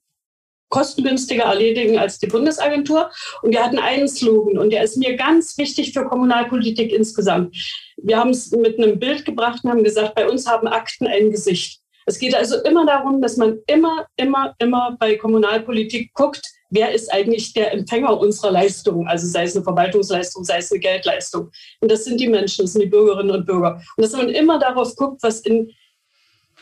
[0.70, 3.12] kostengünstiger erledigen als die Bundesagentur.
[3.44, 7.56] Und wir hatten einen Slogan und der ist mir ganz wichtig für Kommunalpolitik insgesamt.
[7.98, 11.32] Wir haben es mit einem Bild gebracht und haben gesagt, bei uns haben Akten ein
[11.32, 11.82] Gesicht.
[12.10, 16.42] Es geht also immer darum, dass man immer, immer, immer bei Kommunalpolitik guckt,
[16.72, 20.80] wer ist eigentlich der Empfänger unserer Leistung, also sei es eine Verwaltungsleistung, sei es eine
[20.80, 21.52] Geldleistung.
[21.82, 23.80] Und das sind die Menschen, das sind die Bürgerinnen und Bürger.
[23.96, 25.72] Und dass man immer darauf guckt, was in,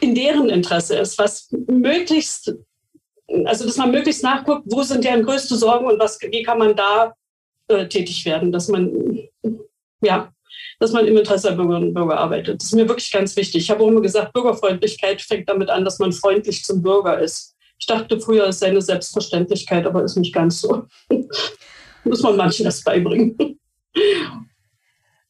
[0.02, 2.54] in deren Interesse ist, was möglichst,
[3.46, 6.76] also dass man möglichst nachguckt, wo sind deren größte Sorgen und was, wie kann man
[6.76, 7.16] da
[7.70, 9.18] äh, tätig werden, dass man,
[10.02, 10.30] ja,
[10.80, 12.62] dass man im Interesse der Bürgerinnen und Bürger arbeitet.
[12.62, 13.64] Das ist mir wirklich ganz wichtig.
[13.64, 17.56] Ich habe auch immer gesagt, Bürgerfreundlichkeit fängt damit an, dass man freundlich zum Bürger ist.
[17.80, 20.86] Ich dachte früher, es sei eine Selbstverständlichkeit, aber ist nicht ganz so.
[22.04, 23.38] Muss man manchen das beibringen.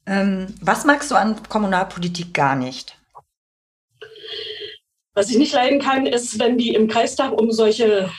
[0.10, 2.98] Ähm, was magst du an Kommunalpolitik gar nicht?
[5.14, 8.10] Was ich nicht leiden kann, ist, wenn die im Kreistag um solche,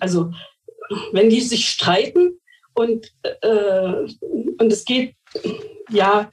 [0.00, 0.30] also
[1.12, 2.38] wenn die sich streiten
[2.74, 4.06] und, äh,
[4.58, 5.14] und es geht,
[5.90, 6.30] ja,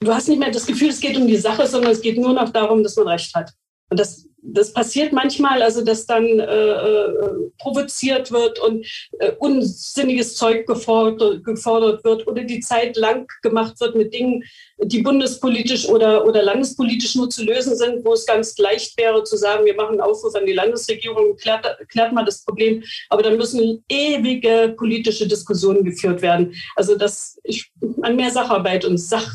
[0.00, 2.32] du hast nicht mehr das Gefühl, es geht um die Sache, sondern es geht nur
[2.32, 3.50] noch darum, dass man Recht hat.
[3.90, 8.86] Und das das passiert manchmal, also dass dann äh, äh, provoziert wird und
[9.18, 14.44] äh, unsinniges Zeug gefordert, gefordert, wird oder die Zeit lang gemacht wird mit Dingen,
[14.78, 19.36] die bundespolitisch oder, oder landespolitisch nur zu lösen sind, wo es ganz leicht wäre zu
[19.36, 22.84] sagen, wir machen einen Aufruf an die Landesregierung, klärt, klärt mal das Problem.
[23.08, 26.54] Aber dann müssen ewige politische Diskussionen geführt werden.
[26.76, 27.70] Also dass ich
[28.02, 29.30] an mehr Sacharbeit und Sach,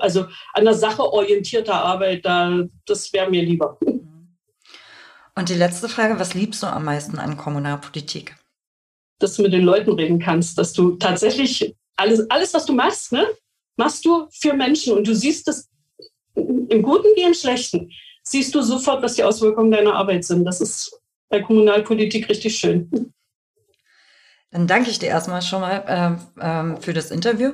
[0.00, 3.78] also an der Sache orientierter Arbeit, da, das wäre mir lieber.
[5.38, 8.34] Und die letzte Frage, was liebst du am meisten an Kommunalpolitik?
[9.20, 13.12] Dass du mit den Leuten reden kannst, dass du tatsächlich alles, alles was du machst,
[13.12, 13.24] ne,
[13.76, 15.68] machst du für Menschen und du siehst es
[16.34, 17.88] im Guten wie im Schlechten.
[18.24, 20.44] Siehst du sofort, was die Auswirkungen deiner Arbeit sind.
[20.44, 23.12] Das ist bei Kommunalpolitik richtig schön.
[24.50, 27.52] Dann danke ich dir erstmal schon mal ähm, ähm, für das Interview.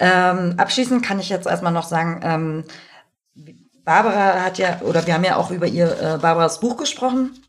[0.00, 2.64] Ähm, abschließend kann ich jetzt erstmal noch sagen, ähm,
[3.90, 7.42] Barbara hat ja, oder wir haben ja auch über ihr äh, Barbaras Buch gesprochen.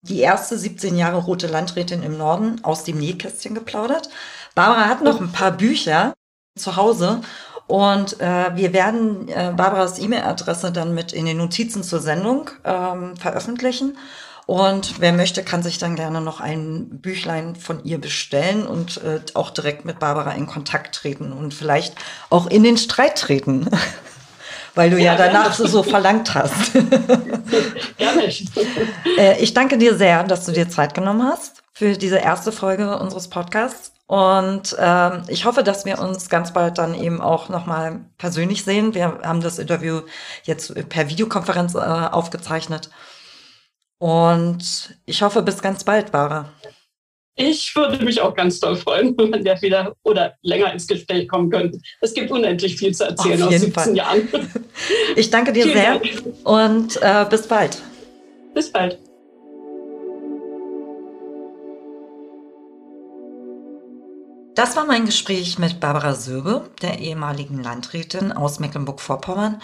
[0.00, 4.08] Die erste 17 Jahre rote Landrätin im Norden aus dem Nähkästchen geplaudert.
[4.54, 6.14] Barbara hat noch ein paar Bücher
[6.58, 7.20] zu Hause
[7.66, 13.18] und äh, wir werden äh, Barbaras E-Mail-Adresse dann mit in den Notizen zur Sendung ähm,
[13.18, 13.98] veröffentlichen.
[14.46, 19.20] Und wer möchte, kann sich dann gerne noch ein Büchlein von ihr bestellen und äh,
[19.34, 21.96] auch direkt mit Barbara in Kontakt treten und vielleicht
[22.30, 23.68] auch in den Streit treten.
[24.74, 26.72] Weil du ja, ja danach so, so verlangt hast.
[27.98, 28.22] Gerne.
[29.18, 32.98] äh, ich danke dir sehr, dass du dir Zeit genommen hast für diese erste Folge
[32.98, 33.92] unseres Podcasts.
[34.06, 38.92] Und ähm, ich hoffe, dass wir uns ganz bald dann eben auch nochmal persönlich sehen.
[38.92, 40.00] Wir haben das Interview
[40.42, 42.90] jetzt per Videokonferenz äh, aufgezeichnet.
[43.98, 46.46] Und ich hoffe, bis ganz bald, Bara.
[47.42, 51.48] Ich würde mich auch ganz toll freuen, wenn wir wieder oder länger ins Gespräch kommen
[51.50, 51.80] könnten.
[52.02, 53.96] Es gibt unendlich viel zu erzählen aus 17 Fall.
[53.96, 54.28] Jahren.
[55.16, 56.22] Ich danke dir sehr Dank.
[56.44, 57.82] und äh, bis bald.
[58.54, 58.98] Bis bald.
[64.54, 69.60] Das war mein Gespräch mit Barbara Söbe, der ehemaligen Landrätin aus Mecklenburg-Vorpommern.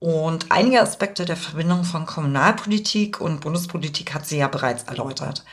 [0.00, 5.44] Und einige Aspekte der Verbindung von Kommunalpolitik und Bundespolitik hat sie ja bereits erläutert.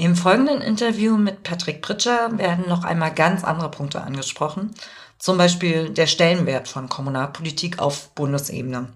[0.00, 4.74] Im folgenden Interview mit Patrick Pritscher werden noch einmal ganz andere Punkte angesprochen,
[5.18, 8.94] zum Beispiel der Stellenwert von Kommunalpolitik auf Bundesebene.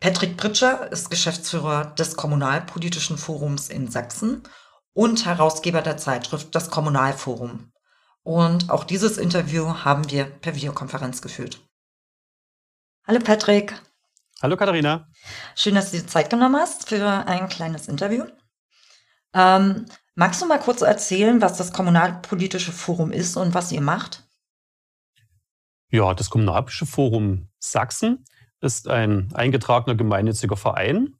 [0.00, 4.42] Patrick Pritscher ist Geschäftsführer des Kommunalpolitischen Forums in Sachsen
[4.92, 7.70] und Herausgeber der Zeitschrift Das Kommunalforum.
[8.24, 11.60] Und auch dieses Interview haben wir per Videokonferenz geführt.
[13.06, 13.80] Hallo Patrick.
[14.42, 15.06] Hallo Katharina.
[15.54, 18.24] Schön, dass du dir Zeit genommen hast für ein kleines Interview.
[19.32, 24.26] Ähm, magst du mal kurz erzählen, was das Kommunalpolitische Forum ist und was ihr macht?
[25.90, 28.24] Ja, das Kommunalpolitische Forum Sachsen
[28.60, 31.16] ist ein eingetragener gemeinnütziger Verein,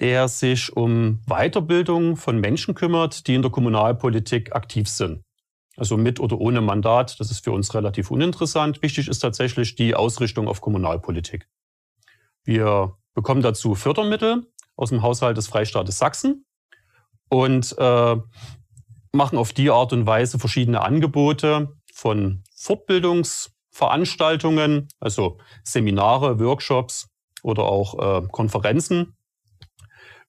[0.00, 5.22] der sich um Weiterbildung von Menschen kümmert, die in der Kommunalpolitik aktiv sind.
[5.76, 8.82] Also mit oder ohne Mandat, das ist für uns relativ uninteressant.
[8.82, 11.48] Wichtig ist tatsächlich die Ausrichtung auf Kommunalpolitik.
[12.44, 16.45] Wir bekommen dazu Fördermittel aus dem Haushalt des Freistaates Sachsen
[17.28, 18.16] und äh,
[19.12, 27.08] machen auf die Art und Weise verschiedene Angebote von Fortbildungsveranstaltungen, also Seminare, Workshops
[27.42, 29.16] oder auch äh, Konferenzen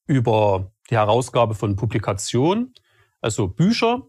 [0.06, 2.74] über die Herausgabe von Publikationen,
[3.22, 4.08] also Bücher,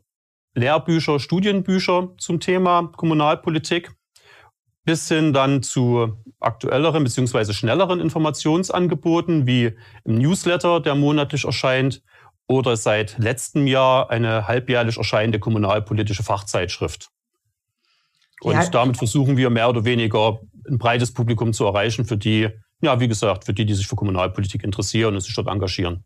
[0.55, 3.93] Lehrbücher, Studienbücher zum Thema Kommunalpolitik,
[4.85, 7.53] bis hin dann zu aktuelleren bzw.
[7.53, 12.03] schnelleren Informationsangeboten wie im Newsletter, der monatlich erscheint,
[12.49, 17.11] oder seit letztem Jahr eine halbjährlich erscheinende kommunalpolitische Fachzeitschrift.
[18.41, 18.69] Und ja.
[18.69, 22.49] damit versuchen wir mehr oder weniger ein breites Publikum zu erreichen, für die,
[22.81, 26.05] ja, wie gesagt, für die, die sich für Kommunalpolitik interessieren und sich dort engagieren.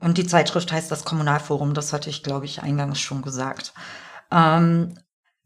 [0.00, 3.74] Und die Zeitschrift heißt das Kommunalforum, das hatte ich, glaube ich, eingangs schon gesagt.
[4.30, 4.94] Ähm,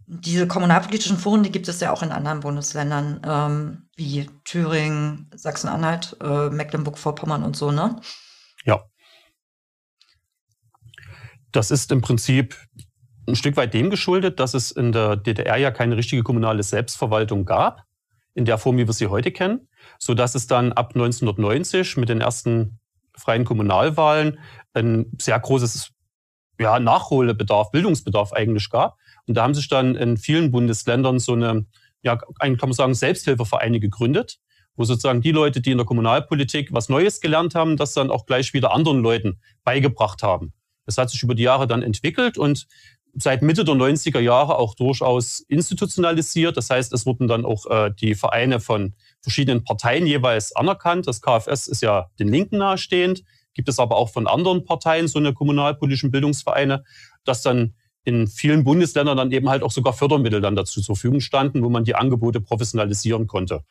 [0.06, 6.16] diese kommunalpolitischen Foren, die gibt es ja auch in anderen Bundesländern, ähm, wie Thüringen, Sachsen-Anhalt,
[6.22, 8.00] äh, Mecklenburg-Vorpommern und so, ne?
[8.64, 8.84] Ja.
[11.52, 12.56] Das ist im Prinzip
[13.26, 17.44] ein Stück weit dem geschuldet, dass es in der DDR ja keine richtige kommunale Selbstverwaltung
[17.44, 17.84] gab,
[18.34, 22.08] in der Form, wie wir sie heute kennen, so dass es dann ab 1990 mit
[22.08, 22.78] den ersten
[23.16, 24.38] freien Kommunalwahlen
[24.74, 25.90] ein sehr großes
[26.60, 28.96] ja, Nachholbedarf, Bildungsbedarf eigentlich gab.
[29.26, 31.66] Und da haben sich dann in vielen Bundesländern so eine,
[32.02, 34.38] ja, eigentlich kann man sagen, Selbsthilfevereine gegründet,
[34.76, 38.26] wo sozusagen die Leute, die in der Kommunalpolitik was Neues gelernt haben, das dann auch
[38.26, 40.52] gleich wieder anderen Leuten beigebracht haben.
[40.88, 42.66] Das hat sich über die Jahre dann entwickelt und
[43.12, 46.56] seit Mitte der 90er Jahre auch durchaus institutionalisiert.
[46.56, 51.06] Das heißt, es wurden dann auch äh, die Vereine von verschiedenen Parteien jeweils anerkannt.
[51.06, 53.22] Das KfS ist ja den Linken nahestehend,
[53.52, 56.84] gibt es aber auch von anderen Parteien so eine kommunalpolitischen Bildungsvereine,
[57.24, 57.74] dass dann
[58.04, 61.68] in vielen Bundesländern dann eben halt auch sogar Fördermittel dann dazu zur Verfügung standen, wo
[61.68, 63.62] man die Angebote professionalisieren konnte.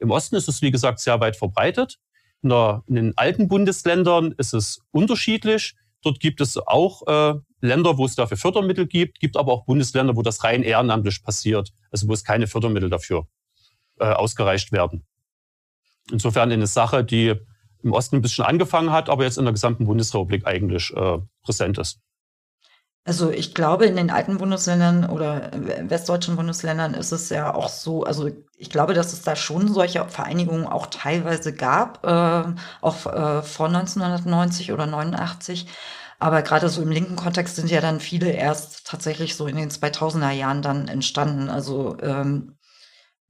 [0.00, 2.00] Im Osten ist es, wie gesagt, sehr weit verbreitet.
[2.42, 5.76] In, der, in den alten Bundesländern ist es unterschiedlich.
[6.02, 10.16] Dort gibt es auch äh, Länder, wo es dafür Fördermittel gibt, gibt aber auch Bundesländer,
[10.16, 13.26] wo das rein ehrenamtlich passiert, also wo es keine Fördermittel dafür
[13.98, 15.06] äh, ausgereicht werden.
[16.10, 17.34] Insofern eine Sache, die
[17.82, 21.78] im Osten ein bisschen angefangen hat, aber jetzt in der gesamten Bundesrepublik eigentlich äh, präsent
[21.78, 22.00] ist.
[23.08, 25.50] Also ich glaube, in den alten Bundesländern oder
[25.88, 30.06] westdeutschen Bundesländern ist es ja auch so, also ich glaube, dass es da schon solche
[30.06, 35.68] Vereinigungen auch teilweise gab, äh, auch äh, vor 1990 oder 89.
[36.18, 39.70] Aber gerade so im linken Kontext sind ja dann viele erst tatsächlich so in den
[39.70, 41.48] 2000er Jahren dann entstanden.
[41.48, 42.58] Also, ähm,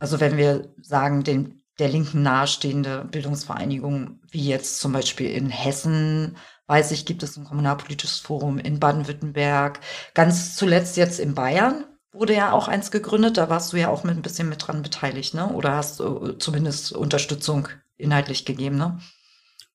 [0.00, 6.36] also wenn wir sagen, den, der Linken nahestehende Bildungsvereinigungen, wie jetzt zum Beispiel in Hessen,
[6.68, 9.80] weiß ich, gibt es ein kommunalpolitisches Forum in Baden-Württemberg.
[10.14, 13.36] Ganz zuletzt jetzt in Bayern wurde ja auch eins gegründet.
[13.36, 15.48] Da warst du ja auch mit ein bisschen mit dran beteiligt, ne?
[15.52, 19.00] Oder hast du zumindest Unterstützung inhaltlich gegeben, ne?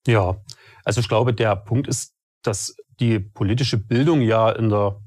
[0.07, 0.37] Ja,
[0.85, 5.01] also ich glaube, der Punkt ist, dass die politische Bildung ja in der,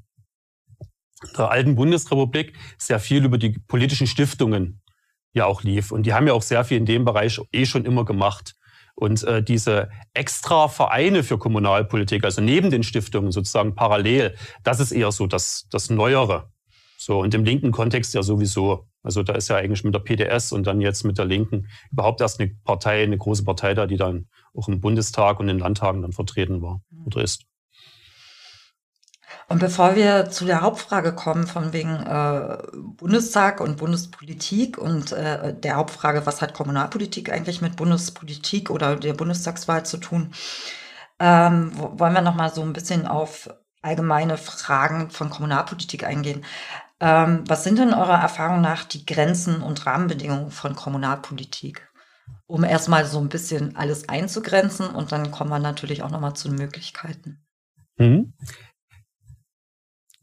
[1.36, 4.82] der alten Bundesrepublik sehr viel über die politischen Stiftungen
[5.32, 5.92] ja auch lief.
[5.92, 8.56] Und die haben ja auch sehr viel in dem Bereich eh schon immer gemacht.
[8.96, 14.90] Und äh, diese extra Vereine für Kommunalpolitik, also neben den Stiftungen sozusagen parallel, das ist
[14.90, 16.50] eher so das, das Neuere.
[16.96, 18.88] So, und im linken Kontext ja sowieso.
[19.02, 22.20] Also da ist ja eigentlich mit der PDS und dann jetzt mit der Linken überhaupt
[22.22, 26.02] erst eine Partei, eine große Partei da, die dann auch im Bundestag und in Landtagen
[26.02, 27.44] dann vertreten war oder ist.
[29.48, 35.54] Und bevor wir zu der Hauptfrage kommen, von wegen äh, Bundestag und Bundespolitik und äh,
[35.54, 40.32] der Hauptfrage, was hat Kommunalpolitik eigentlich mit Bundespolitik oder der Bundestagswahl zu tun,
[41.20, 43.48] ähm, wollen wir noch mal so ein bisschen auf
[43.82, 46.44] allgemeine Fragen von Kommunalpolitik eingehen.
[46.98, 51.88] Ähm, was sind denn eurer Erfahrung nach die Grenzen und Rahmenbedingungen von Kommunalpolitik?
[52.48, 56.48] Um erstmal so ein bisschen alles einzugrenzen und dann kommen wir natürlich auch nochmal zu
[56.48, 57.44] den Möglichkeiten.
[57.98, 58.32] Mhm.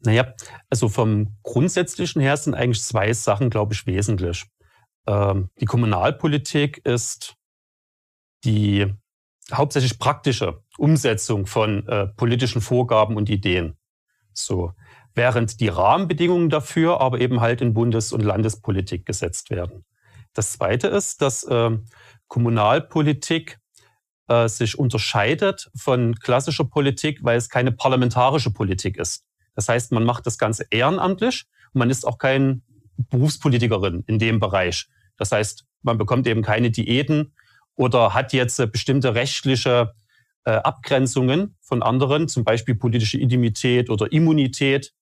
[0.04, 0.34] Naja,
[0.68, 4.44] also vom Grundsätzlichen her sind eigentlich zwei Sachen, glaube ich, wesentlich.
[5.06, 7.36] Ähm, die Kommunalpolitik ist
[8.44, 8.92] die
[9.52, 13.76] hauptsächlich praktische Umsetzung von äh, politischen Vorgaben und Ideen.
[14.32, 14.72] So.
[15.14, 19.84] Während die Rahmenbedingungen dafür aber eben halt in Bundes- und Landespolitik gesetzt werden.
[20.32, 21.70] Das zweite ist, dass äh,
[22.26, 23.60] Kommunalpolitik
[24.26, 29.24] äh, sich unterscheidet von klassischer Politik, weil es keine parlamentarische Politik ist.
[29.54, 32.62] Das heißt, man macht das Ganze ehrenamtlich und man ist auch kein
[33.10, 34.86] Berufspolitikerin in dem Bereich.
[35.16, 37.34] Das heißt, man bekommt eben keine Diäten
[37.76, 39.94] oder hat jetzt äh, bestimmte rechtliche
[40.44, 44.92] äh, Abgrenzungen von anderen, zum Beispiel politische Intimität oder Immunität,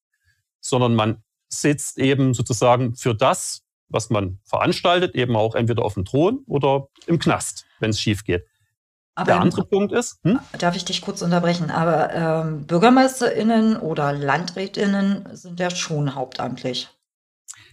[0.60, 6.04] sondern man sitzt eben sozusagen für das, was man veranstaltet, eben auch entweder auf dem
[6.04, 8.46] Thron oder im Knast, wenn es schief geht.
[9.14, 10.18] Aber Der andere Punkt ist.
[10.24, 10.40] Hm?
[10.58, 11.70] Darf ich dich kurz unterbrechen?
[11.70, 16.88] Aber ähm, BürgermeisterInnen oder LandrätInnen sind ja schon hauptamtlich.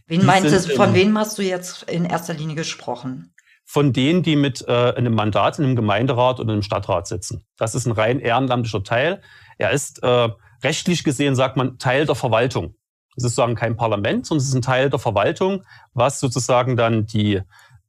[0.07, 3.33] Wen meinst du, von wem hast du jetzt in erster Linie gesprochen?
[3.63, 7.45] Von denen, die mit äh, einem Mandat in einem Gemeinderat oder einem Stadtrat sitzen.
[7.57, 9.21] Das ist ein rein ehrenamtlicher Teil.
[9.59, 10.29] Er ist äh,
[10.63, 12.75] rechtlich gesehen, sagt man, Teil der Verwaltung.
[13.15, 17.05] Es ist sozusagen kein Parlament, sondern es ist ein Teil der Verwaltung, was sozusagen dann
[17.05, 17.41] die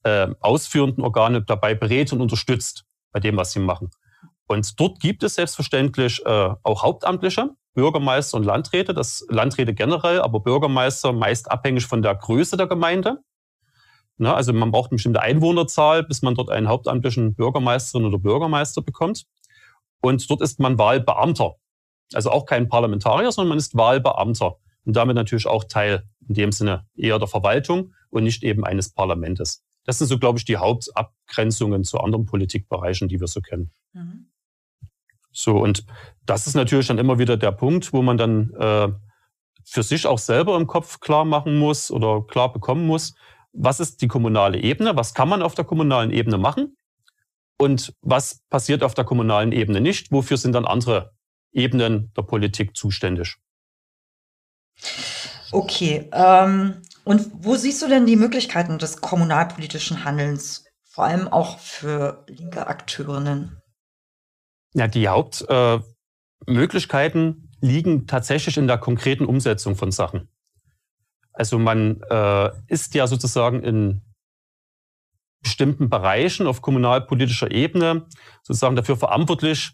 [0.02, 3.90] äh, ausführenden Organe dabei berät und unterstützt bei dem, was sie machen.
[4.46, 10.40] Und dort gibt es selbstverständlich äh, auch Hauptamtliche, Bürgermeister und Landräte, das Landräte generell, aber
[10.40, 13.18] Bürgermeister meist abhängig von der Größe der Gemeinde.
[14.18, 18.82] Na, also man braucht eine bestimmte Einwohnerzahl, bis man dort einen hauptamtlichen Bürgermeisterin oder Bürgermeister
[18.82, 19.24] bekommt.
[20.02, 21.54] Und dort ist man Wahlbeamter.
[22.12, 24.56] Also auch kein Parlamentarier, sondern man ist Wahlbeamter.
[24.84, 28.92] Und damit natürlich auch Teil in dem Sinne eher der Verwaltung und nicht eben eines
[28.92, 29.64] Parlamentes.
[29.84, 33.70] Das sind so, glaube ich, die Hauptabgrenzungen zu anderen Politikbereichen, die wir so kennen.
[33.92, 34.30] Mhm.
[35.32, 35.84] So, und
[36.26, 38.88] das ist natürlich dann immer wieder der Punkt, wo man dann äh,
[39.64, 43.14] für sich auch selber im Kopf klar machen muss oder klar bekommen muss,
[43.52, 46.76] was ist die kommunale Ebene, was kann man auf der kommunalen Ebene machen
[47.58, 51.12] und was passiert auf der kommunalen Ebene nicht, wofür sind dann andere
[51.52, 53.36] Ebenen der Politik zuständig.
[55.52, 61.58] Okay, ähm, und wo siehst du denn die Möglichkeiten des kommunalpolitischen Handelns, vor allem auch
[61.58, 63.60] für linke Akteurinnen?
[64.74, 70.28] Ja, die Hauptmöglichkeiten äh, liegen tatsächlich in der konkreten Umsetzung von Sachen.
[71.32, 74.02] Also man äh, ist ja sozusagen in
[75.42, 78.06] bestimmten Bereichen auf kommunalpolitischer Ebene
[78.42, 79.72] sozusagen dafür verantwortlich,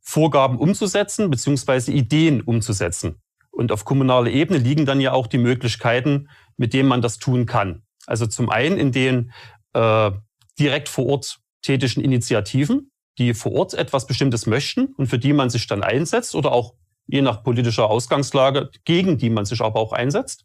[0.00, 3.20] Vorgaben umzusetzen beziehungsweise Ideen umzusetzen.
[3.50, 6.28] Und auf kommunaler Ebene liegen dann ja auch die Möglichkeiten,
[6.58, 7.82] mit denen man das tun kann.
[8.06, 9.32] Also zum einen in den
[9.72, 10.10] äh,
[10.58, 15.50] direkt vor Ort tätigen Initiativen, die vor Ort etwas Bestimmtes möchten und für die man
[15.50, 16.74] sich dann einsetzt oder auch
[17.06, 20.44] je nach politischer Ausgangslage, gegen die man sich aber auch einsetzt.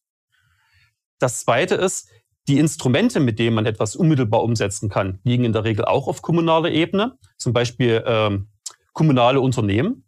[1.20, 2.10] Das Zweite ist,
[2.48, 6.22] die Instrumente, mit denen man etwas unmittelbar umsetzen kann, liegen in der Regel auch auf
[6.22, 8.50] kommunaler Ebene, zum Beispiel ähm,
[8.92, 10.06] kommunale Unternehmen,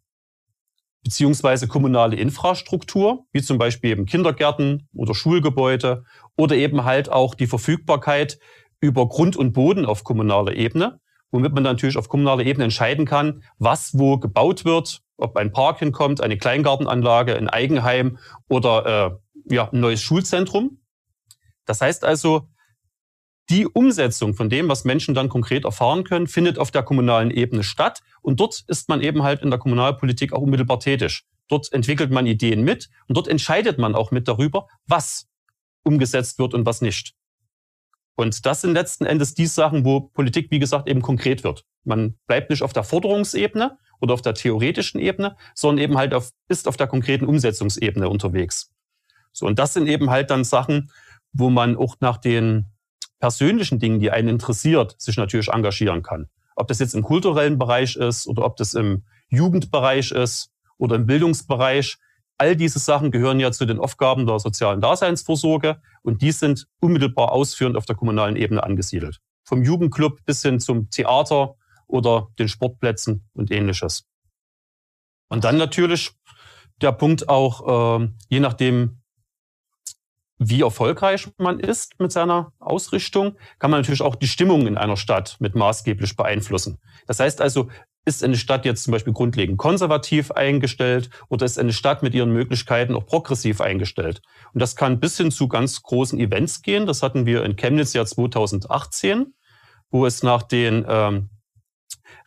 [1.06, 6.04] beziehungsweise kommunale Infrastruktur, wie zum Beispiel eben Kindergärten oder Schulgebäude
[6.36, 8.40] oder eben halt auch die Verfügbarkeit
[8.82, 11.00] über Grund und Boden auf kommunaler Ebene,
[11.32, 15.80] womit man natürlich auf kommunaler Ebene entscheiden kann, was wo gebaut wird, Ob ein Park
[15.80, 18.18] hinkommt, eine Kleingartenanlage, ein Eigenheim
[18.50, 20.82] oder äh, ja, ein neues Schulzentrum.
[21.66, 22.50] Das heißt also,
[23.50, 27.64] die Umsetzung von dem, was Menschen dann konkret erfahren können, findet auf der kommunalen Ebene
[27.64, 28.02] statt.
[28.22, 31.24] Und dort ist man eben halt in der Kommunalpolitik auch unmittelbar tätig.
[31.48, 35.28] Dort entwickelt man Ideen mit und dort entscheidet man auch mit darüber, was
[35.84, 37.14] umgesetzt wird und was nicht.
[38.16, 41.66] Und das sind letzten Endes die Sachen, wo Politik, wie gesagt, eben konkret wird.
[41.84, 46.32] Man bleibt nicht auf der Forderungsebene oder auf der theoretischen Ebene, sondern eben halt auf,
[46.48, 48.72] ist auf der konkreten Umsetzungsebene unterwegs.
[49.32, 50.90] So, und das sind eben halt dann Sachen,
[51.34, 52.75] wo man auch nach den
[53.26, 56.30] persönlichen Dingen, die einen interessiert, sich natürlich engagieren kann.
[56.56, 61.08] Ob das jetzt im kulturellen Bereich ist oder ob das im Jugendbereich ist oder im
[61.08, 61.98] Bildungsbereich.
[62.38, 67.32] All diese Sachen gehören ja zu den Aufgaben der sozialen Daseinsvorsorge und die sind unmittelbar
[67.32, 69.22] ausführend auf der kommunalen Ebene angesiedelt.
[69.44, 71.56] Vom Jugendclub bis hin zum Theater
[71.88, 74.06] oder den Sportplätzen und ähnliches.
[75.30, 76.12] Und dann natürlich
[76.80, 79.02] der Punkt auch, äh, je nachdem,
[80.38, 84.98] wie erfolgreich man ist mit seiner Ausrichtung, kann man natürlich auch die Stimmung in einer
[84.98, 86.80] Stadt mit maßgeblich beeinflussen.
[87.08, 87.70] Das heißt also,
[88.06, 92.32] ist eine Stadt jetzt zum Beispiel grundlegend konservativ eingestellt oder ist eine Stadt mit ihren
[92.32, 94.22] Möglichkeiten auch progressiv eingestellt?
[94.54, 96.86] Und das kann bis hin zu ganz großen Events gehen.
[96.86, 99.34] Das hatten wir in Chemnitz ja 2018,
[99.90, 101.30] wo es nach den ähm,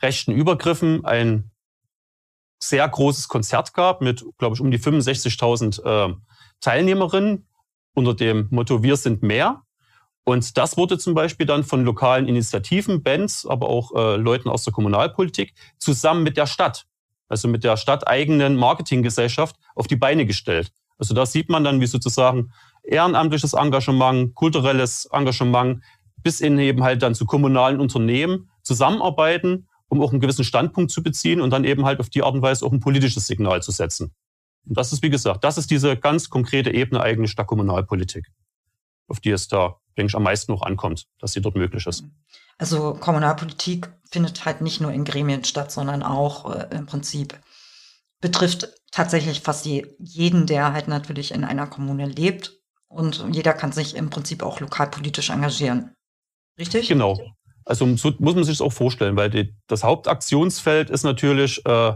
[0.02, 1.50] rechten Übergriffen ein
[2.60, 6.14] sehr großes Konzert gab mit, glaube ich, um die 65.000 äh,
[6.60, 7.46] Teilnehmerinnen,
[7.98, 9.62] unter dem Motto Wir sind mehr.
[10.24, 14.64] Und das wurde zum Beispiel dann von lokalen Initiativen, Bands, aber auch äh, Leuten aus
[14.64, 16.84] der Kommunalpolitik zusammen mit der Stadt,
[17.28, 20.70] also mit der stadteigenen Marketinggesellschaft, auf die Beine gestellt.
[20.98, 25.82] Also da sieht man dann, wie sozusagen ehrenamtliches Engagement, kulturelles Engagement
[26.22, 31.02] bis in eben halt dann zu kommunalen Unternehmen zusammenarbeiten, um auch einen gewissen Standpunkt zu
[31.02, 33.70] beziehen und dann eben halt auf die Art und Weise auch ein politisches Signal zu
[33.70, 34.12] setzen.
[34.68, 38.26] Und das ist, wie gesagt, das ist diese ganz konkrete Ebene eigentlich der Kommunalpolitik,
[39.08, 42.04] auf die es da, denke ich, am meisten noch ankommt, dass sie dort möglich ist.
[42.58, 47.38] Also Kommunalpolitik findet halt nicht nur in Gremien statt, sondern auch äh, im Prinzip
[48.20, 52.54] betrifft tatsächlich fast jeden, der halt natürlich in einer Kommune lebt.
[52.88, 55.94] Und jeder kann sich im Prinzip auch lokalpolitisch engagieren.
[56.58, 56.88] Richtig?
[56.88, 57.20] Genau.
[57.64, 61.92] Also so muss man sich das auch vorstellen, weil die, das Hauptaktionsfeld ist natürlich äh,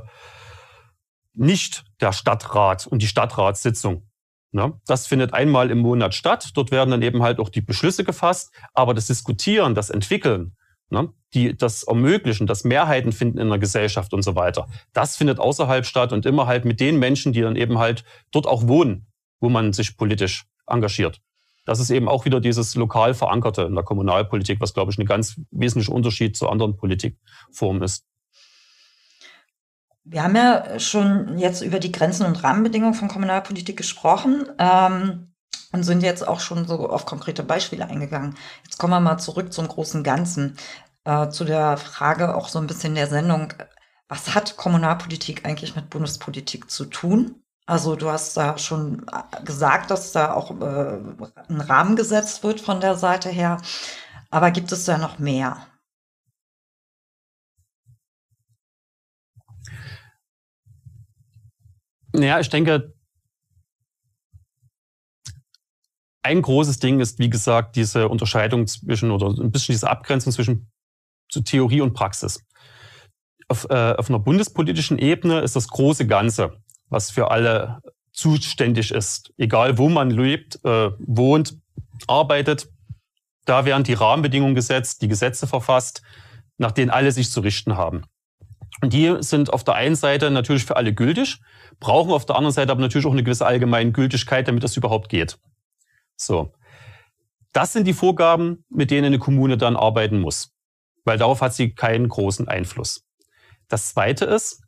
[1.34, 4.08] nicht der Stadtrat und die Stadtratssitzung.
[4.52, 4.74] Ne?
[4.86, 6.50] Das findet einmal im Monat statt.
[6.54, 8.52] Dort werden dann eben halt auch die Beschlüsse gefasst.
[8.74, 10.56] Aber das Diskutieren, das Entwickeln,
[10.90, 11.12] ne?
[11.32, 15.86] die, das Ermöglichen, das Mehrheiten finden in der Gesellschaft und so weiter, das findet außerhalb
[15.86, 19.06] statt und immer halt mit den Menschen, die dann eben halt dort auch wohnen,
[19.40, 21.20] wo man sich politisch engagiert.
[21.64, 25.06] Das ist eben auch wieder dieses lokal verankerte in der Kommunalpolitik, was, glaube ich, ein
[25.06, 28.04] ganz wesentlicher Unterschied zu anderen Politikformen ist.
[30.04, 35.32] Wir haben ja schon jetzt über die Grenzen und Rahmenbedingungen von Kommunalpolitik gesprochen ähm,
[35.72, 38.36] und sind jetzt auch schon so auf konkrete Beispiele eingegangen.
[38.64, 40.56] Jetzt kommen wir mal zurück zum großen Ganzen,
[41.04, 43.54] äh, zu der Frage auch so ein bisschen der Sendung.
[44.08, 47.42] Was hat Kommunalpolitik eigentlich mit Bundespolitik zu tun?
[47.66, 50.98] Also du hast da schon äh, gesagt, dass da auch äh,
[51.48, 53.58] ein Rahmen gesetzt wird von der Seite her.
[54.30, 55.58] Aber gibt es da noch mehr?
[62.12, 62.94] Naja, ich denke,
[66.22, 70.70] ein großes Ding ist, wie gesagt, diese Unterscheidung zwischen oder ein bisschen diese Abgrenzung zwischen
[71.28, 72.44] zu Theorie und Praxis.
[73.48, 76.56] Auf, äh, auf einer bundespolitischen Ebene ist das große Ganze,
[76.88, 77.80] was für alle
[78.12, 81.56] zuständig ist, egal wo man lebt, äh, wohnt,
[82.06, 82.68] arbeitet.
[83.44, 86.02] Da werden die Rahmenbedingungen gesetzt, die Gesetze verfasst,
[86.58, 88.04] nach denen alle sich zu richten haben.
[88.84, 91.40] Die sind auf der einen Seite natürlich für alle gültig,
[91.78, 95.08] brauchen auf der anderen Seite aber natürlich auch eine gewisse allgemeine Gültigkeit, damit das überhaupt
[95.08, 95.38] geht.
[96.16, 96.52] So.
[97.52, 100.52] Das sind die Vorgaben, mit denen eine Kommune dann arbeiten muss,
[101.04, 103.04] weil darauf hat sie keinen großen Einfluss.
[103.68, 104.62] Das Zweite ist,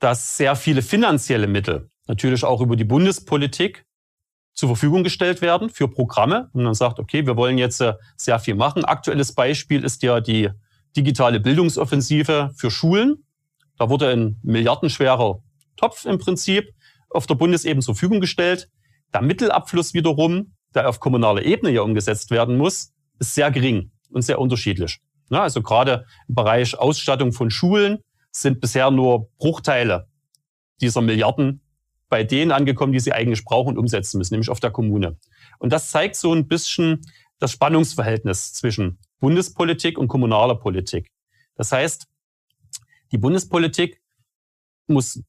[0.00, 3.84] dass sehr viele finanzielle Mittel natürlich auch über die Bundespolitik
[4.54, 6.48] zur Verfügung gestellt werden für Programme.
[6.52, 8.84] Und man sagt, okay, wir wollen jetzt äh, sehr viel machen.
[8.84, 10.50] Aktuelles Beispiel ist ja die
[10.96, 13.23] digitale Bildungsoffensive für Schulen.
[13.78, 15.40] Da wurde ein milliardenschwerer
[15.76, 16.72] Topf im Prinzip
[17.10, 18.68] auf der Bundesebene zur Verfügung gestellt.
[19.12, 24.22] Der Mittelabfluss wiederum, der auf kommunaler Ebene ja umgesetzt werden muss, ist sehr gering und
[24.22, 25.00] sehr unterschiedlich.
[25.30, 27.98] Ja, also gerade im Bereich Ausstattung von Schulen
[28.30, 30.08] sind bisher nur Bruchteile
[30.80, 31.60] dieser Milliarden
[32.08, 35.16] bei denen angekommen, die sie eigentlich brauchen und umsetzen müssen, nämlich auf der Kommune.
[35.58, 37.02] Und das zeigt so ein bisschen
[37.38, 41.10] das Spannungsverhältnis zwischen Bundespolitik und kommunaler Politik.
[41.56, 42.06] Das heißt,
[43.14, 44.02] die Bundespolitik
[44.88, 45.22] muss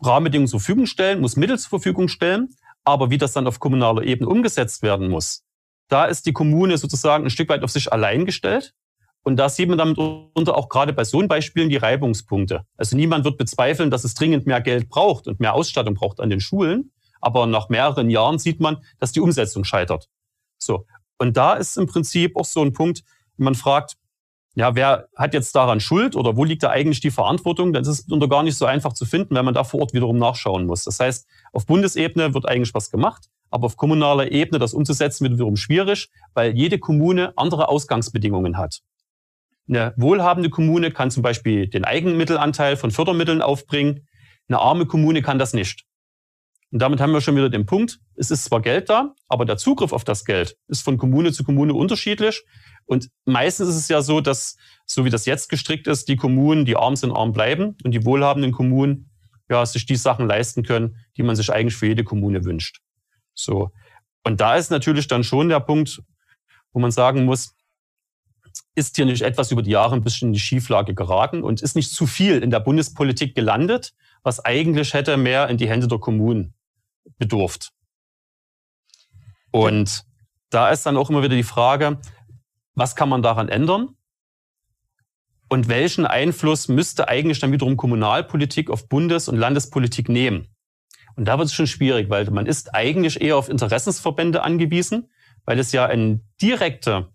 [0.00, 2.54] Rahmenbedingungen zur Verfügung stellen, muss Mittel zur Verfügung stellen.
[2.84, 5.42] Aber wie das dann auf kommunaler Ebene umgesetzt werden muss,
[5.88, 8.74] da ist die Kommune sozusagen ein Stück weit auf sich allein gestellt.
[9.24, 12.64] Und da sieht man damit unter auch gerade bei so einen Beispielen die Reibungspunkte.
[12.76, 16.30] Also niemand wird bezweifeln, dass es dringend mehr Geld braucht und mehr Ausstattung braucht an
[16.30, 16.92] den Schulen.
[17.20, 20.08] Aber nach mehreren Jahren sieht man, dass die Umsetzung scheitert.
[20.58, 20.86] So.
[21.18, 23.02] Und da ist im Prinzip auch so ein Punkt,
[23.36, 23.96] man fragt,
[24.54, 27.72] ja, wer hat jetzt daran Schuld oder wo liegt da eigentlich die Verantwortung?
[27.72, 30.18] Das ist unter gar nicht so einfach zu finden, wenn man da vor Ort wiederum
[30.18, 30.84] nachschauen muss.
[30.84, 35.34] Das heißt, auf Bundesebene wird eigentlich was gemacht, aber auf kommunaler Ebene das umzusetzen wird
[35.34, 38.80] wiederum schwierig, weil jede Kommune andere Ausgangsbedingungen hat.
[39.68, 44.06] Eine wohlhabende Kommune kann zum Beispiel den Eigenmittelanteil von Fördermitteln aufbringen.
[44.48, 45.84] Eine arme Kommune kann das nicht.
[46.72, 49.58] Und damit haben wir schon wieder den Punkt, es ist zwar Geld da, aber der
[49.58, 52.44] Zugriff auf das Geld ist von Kommune zu Kommune unterschiedlich.
[52.86, 54.56] Und meistens ist es ja so, dass,
[54.86, 58.04] so wie das jetzt gestrickt ist, die Kommunen, die arm sind, arm bleiben und die
[58.04, 59.10] wohlhabenden Kommunen
[59.48, 62.80] ja, sich die Sachen leisten können, die man sich eigentlich für jede Kommune wünscht.
[63.34, 63.70] So.
[64.24, 66.02] Und da ist natürlich dann schon der Punkt,
[66.72, 67.54] wo man sagen muss,
[68.74, 71.76] ist hier nicht etwas über die Jahre ein bisschen in die Schieflage geraten und ist
[71.76, 75.98] nicht zu viel in der Bundespolitik gelandet, was eigentlich hätte mehr in die Hände der
[75.98, 76.54] Kommunen
[77.18, 77.72] bedurft.
[79.50, 80.04] Und
[80.50, 81.98] da ist dann auch immer wieder die Frage,
[82.74, 83.96] was kann man daran ändern?
[85.48, 90.48] Und welchen Einfluss müsste eigentlich dann wiederum Kommunalpolitik auf Bundes- und Landespolitik nehmen?
[91.14, 95.10] Und da wird es schon schwierig, weil man ist eigentlich eher auf Interessensverbände angewiesen,
[95.44, 97.06] weil es ja einen direkten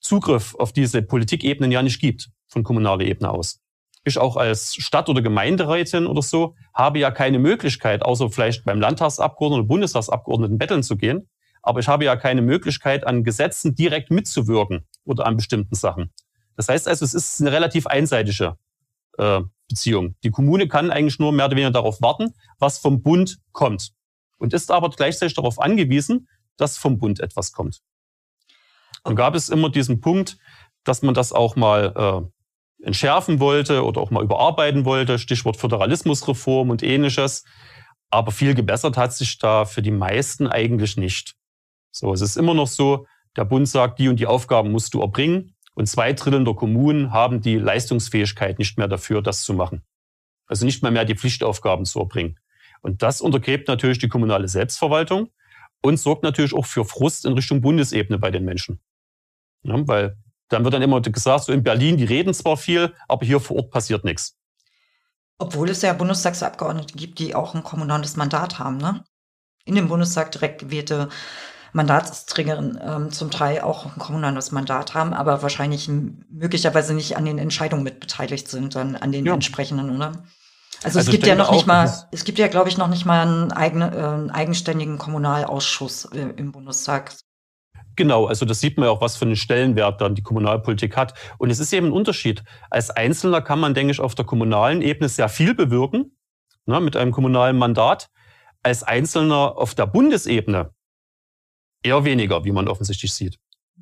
[0.00, 3.60] Zugriff auf diese Politikebenen ja nicht gibt von kommunaler Ebene aus.
[4.04, 8.80] Ich auch als Stadt- oder Gemeinderätin oder so habe ja keine Möglichkeit, außer vielleicht beim
[8.80, 11.28] Landtagsabgeordneten oder Bundestagsabgeordneten betteln zu gehen,
[11.68, 16.14] aber ich habe ja keine Möglichkeit, an Gesetzen direkt mitzuwirken oder an bestimmten Sachen.
[16.56, 18.56] Das heißt also, es ist eine relativ einseitige
[19.18, 20.16] äh, Beziehung.
[20.24, 23.92] Die Kommune kann eigentlich nur mehr oder weniger darauf warten, was vom Bund kommt
[24.38, 27.82] und ist aber gleichzeitig darauf angewiesen, dass vom Bund etwas kommt.
[29.02, 30.38] Und gab es immer diesen Punkt,
[30.84, 31.92] dass man das auch mal
[32.82, 37.44] äh, entschärfen wollte oder auch mal überarbeiten wollte, Stichwort Föderalismusreform und ähnliches.
[38.08, 41.37] Aber viel gebessert hat sich da für die meisten eigentlich nicht.
[41.90, 45.00] So, es ist immer noch so, der Bund sagt, die und die Aufgaben musst du
[45.00, 45.54] erbringen.
[45.74, 49.82] Und zwei Drittel der Kommunen haben die Leistungsfähigkeit nicht mehr dafür, das zu machen.
[50.46, 52.38] Also nicht mehr mehr die Pflichtaufgaben zu erbringen.
[52.80, 55.30] Und das untergräbt natürlich die kommunale Selbstverwaltung
[55.82, 58.80] und sorgt natürlich auch für Frust in Richtung Bundesebene bei den Menschen.
[59.62, 60.16] Ja, weil
[60.48, 63.56] dann wird dann immer gesagt, so in Berlin, die reden zwar viel, aber hier vor
[63.58, 64.36] Ort passiert nichts.
[65.38, 69.04] Obwohl es ja Bundestagsabgeordnete gibt, die auch ein kommunales Mandat haben, ne?
[69.64, 71.10] In dem Bundestag direkt gewählte
[71.78, 77.38] Mandatsträgerin ähm, zum Teil auch ein kommunales Mandat haben, aber wahrscheinlich möglicherweise nicht an den
[77.38, 79.32] Entscheidungen mitbeteiligt sind, dann an den ja.
[79.32, 80.12] entsprechenden, oder?
[80.84, 83.04] Also, also es gibt ja noch nicht mal, es gibt ja, glaube ich, noch nicht
[83.04, 87.14] mal einen, eigene, äh, einen eigenständigen Kommunalausschuss äh, im Bundestag.
[87.96, 91.14] Genau, also das sieht man ja auch, was für einen Stellenwert dann die Kommunalpolitik hat.
[91.38, 92.44] Und es ist eben ein Unterschied.
[92.70, 96.16] Als Einzelner kann man, denke ich, auf der kommunalen Ebene sehr viel bewirken,
[96.66, 98.08] ne, mit einem kommunalen Mandat.
[98.62, 100.70] Als Einzelner auf der Bundesebene
[101.82, 103.38] Eher weniger, wie man offensichtlich sieht.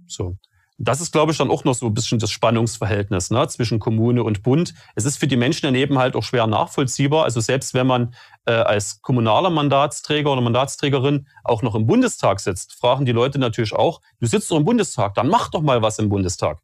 [0.06, 0.36] So.
[0.78, 4.22] Das ist, glaube ich, dann auch noch so ein bisschen das Spannungsverhältnis ne, zwischen Kommune
[4.22, 4.74] und Bund.
[4.94, 7.24] Es ist für die Menschen daneben halt auch schwer nachvollziehbar.
[7.24, 12.74] Also selbst wenn man äh, als kommunaler Mandatsträger oder Mandatsträgerin auch noch im Bundestag sitzt,
[12.74, 15.98] fragen die Leute natürlich auch, du sitzt doch im Bundestag, dann mach doch mal was
[15.98, 16.60] im Bundestag.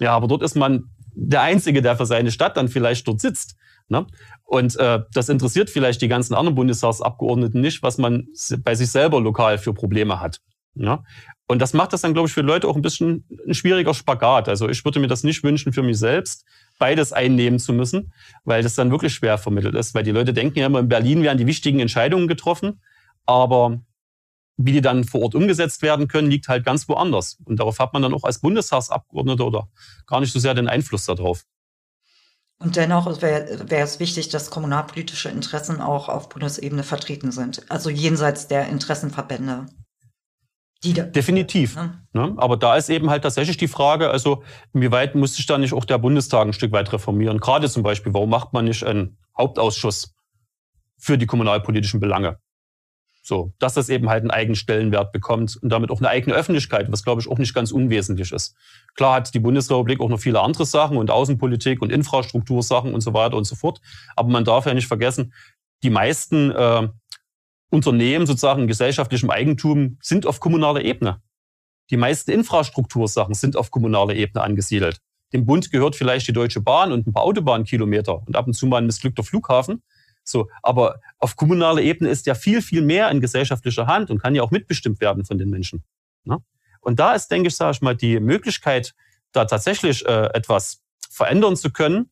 [0.00, 3.56] Ja, aber dort ist man der Einzige, der für seine Stadt dann vielleicht dort sitzt.
[3.88, 4.06] Ne?
[4.44, 8.28] Und äh, das interessiert vielleicht die ganzen anderen Bundestagsabgeordneten nicht, was man
[8.58, 10.40] bei sich selber lokal für Probleme hat.
[10.74, 11.02] Ja?
[11.46, 14.48] Und das macht das dann, glaube ich, für Leute auch ein bisschen ein schwieriger Spagat.
[14.48, 16.44] Also ich würde mir das nicht wünschen für mich selbst,
[16.78, 18.12] beides einnehmen zu müssen,
[18.44, 19.94] weil das dann wirklich schwer vermittelt ist.
[19.94, 22.80] Weil die Leute denken ja immer, in Berlin werden die wichtigen Entscheidungen getroffen,
[23.24, 23.80] aber
[24.58, 27.38] wie die dann vor Ort umgesetzt werden können, liegt halt ganz woanders.
[27.44, 29.68] Und darauf hat man dann auch als Bundestagsabgeordneter oder
[30.06, 31.44] gar nicht so sehr den Einfluss darauf.
[32.60, 37.62] Und dennoch wäre wär es wichtig, dass kommunalpolitische Interessen auch auf Bundesebene vertreten sind.
[37.70, 39.66] Also jenseits der Interessenverbände.
[40.82, 41.76] Die da, Definitiv.
[41.76, 42.00] Ne?
[42.12, 42.34] Ne?
[42.36, 44.42] Aber da ist eben halt tatsächlich die Frage, also
[44.72, 47.38] inwieweit muss sich da nicht auch der Bundestag ein Stück weit reformieren?
[47.38, 50.14] Gerade zum Beispiel, warum macht man nicht einen Hauptausschuss
[50.96, 52.38] für die kommunalpolitischen Belange?
[53.28, 56.90] So, dass das eben halt einen eigenen Stellenwert bekommt und damit auch eine eigene Öffentlichkeit,
[56.90, 58.56] was glaube ich auch nicht ganz unwesentlich ist.
[58.94, 63.12] Klar hat die Bundesrepublik auch noch viele andere Sachen und Außenpolitik und Infrastruktursachen und so
[63.12, 63.82] weiter und so fort.
[64.16, 65.34] Aber man darf ja nicht vergessen,
[65.82, 66.88] die meisten äh,
[67.68, 71.20] Unternehmen sozusagen gesellschaftlichem Eigentum sind auf kommunaler Ebene.
[71.90, 75.02] Die meisten Infrastruktursachen sind auf kommunaler Ebene angesiedelt.
[75.34, 78.66] Dem Bund gehört vielleicht die Deutsche Bahn und ein paar Autobahnkilometer und ab und zu
[78.66, 79.82] mal ein missglückter Flughafen.
[80.28, 84.34] So, aber auf kommunaler Ebene ist ja viel, viel mehr in gesellschaftlicher Hand und kann
[84.34, 85.84] ja auch mitbestimmt werden von den Menschen.
[86.24, 86.38] Ne?
[86.80, 88.94] Und da ist, denke ich, sage ich mal, die Möglichkeit,
[89.32, 92.10] da tatsächlich äh, etwas verändern zu können,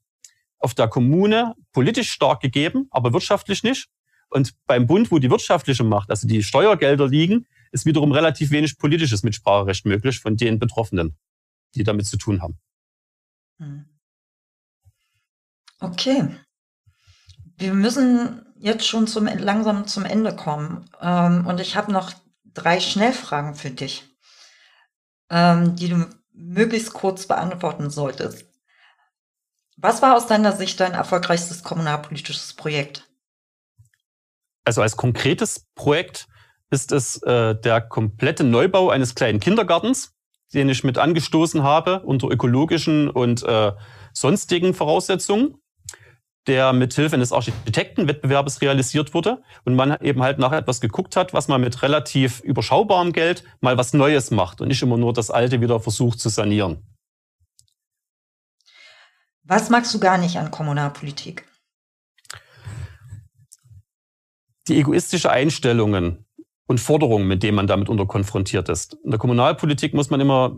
[0.58, 3.88] auf der Kommune politisch stark gegeben, aber wirtschaftlich nicht.
[4.28, 8.78] Und beim Bund, wo die wirtschaftliche Macht, also die Steuergelder liegen, ist wiederum relativ wenig
[8.78, 11.16] politisches Mitspracherecht möglich von den Betroffenen,
[11.74, 12.58] die damit zu tun haben.
[13.58, 13.84] Hm.
[15.80, 16.28] Okay.
[17.56, 20.88] Wir müssen jetzt schon zum, langsam zum Ende kommen.
[21.00, 22.12] Ähm, und ich habe noch
[22.44, 24.04] drei Schnellfragen für dich,
[25.30, 28.46] ähm, die du möglichst kurz beantworten solltest.
[29.78, 33.06] Was war aus deiner Sicht dein erfolgreichstes kommunalpolitisches Projekt?
[34.64, 36.26] Also als konkretes Projekt
[36.70, 40.14] ist es äh, der komplette Neubau eines kleinen Kindergartens,
[40.54, 43.72] den ich mit angestoßen habe unter ökologischen und äh,
[44.12, 45.60] sonstigen Voraussetzungen,
[46.46, 51.34] der mit Hilfe eines Architektenwettbewerbes realisiert wurde und man eben halt nach etwas geguckt hat,
[51.34, 55.30] was man mit relativ überschaubarem Geld mal was Neues macht und nicht immer nur das
[55.30, 56.82] Alte wieder versucht zu sanieren.
[59.42, 61.46] Was magst du gar nicht an Kommunalpolitik?
[64.68, 66.26] Die egoistische Einstellungen
[66.66, 68.94] und Forderungen, mit denen man damit unter konfrontiert ist.
[69.04, 70.56] In der Kommunalpolitik muss man immer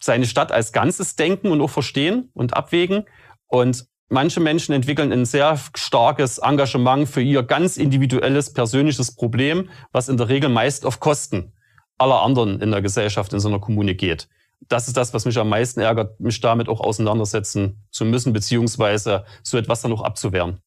[0.00, 3.06] seine Stadt als Ganzes denken und auch verstehen und abwägen.
[3.48, 10.08] Und manche Menschen entwickeln ein sehr starkes Engagement für ihr ganz individuelles, persönliches Problem, was
[10.08, 11.52] in der Regel meist auf Kosten
[11.98, 14.28] aller anderen in der Gesellschaft in so einer Kommune geht
[14.66, 19.24] das ist das, was mich am meisten ärgert, mich damit auch auseinandersetzen zu müssen, beziehungsweise
[19.42, 20.60] so etwas dann auch abzuwehren.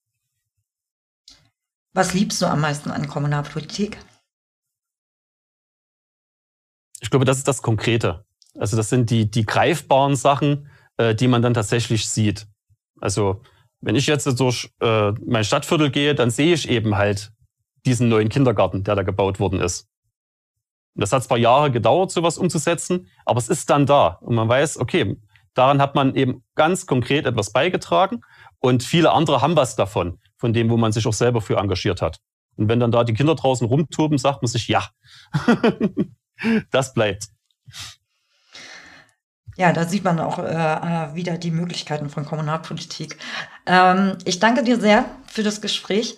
[1.94, 4.00] Was liebst du am meisten an Kommunalpolitik?
[7.02, 8.26] Ich glaube, das ist das Konkrete.
[8.58, 12.48] Also das sind die, die greifbaren Sachen, äh, die man dann tatsächlich sieht.
[13.02, 13.42] Also
[13.82, 17.32] wenn ich jetzt durch äh, mein Stadtviertel gehe, dann sehe ich eben halt
[17.86, 19.88] diesen neuen Kindergarten, der da gebaut worden ist.
[20.96, 24.20] Und das hat zwar Jahre gedauert, sowas umzusetzen, aber es ist dann da.
[24.22, 25.18] Und man weiß, okay,
[25.54, 28.22] daran hat man eben ganz konkret etwas beigetragen
[28.60, 32.02] und viele andere haben was davon, von dem, wo man sich auch selber für engagiert
[32.02, 32.20] hat.
[32.58, 34.90] Und wenn dann da die Kinder draußen rumtoben, sagt man sich, ja,
[36.72, 37.30] das bleibt.
[39.58, 43.18] Ja, da sieht man auch äh, äh, wieder die Möglichkeiten von Kommunalpolitik.
[43.66, 46.18] Ähm, ich danke dir sehr für das Gespräch.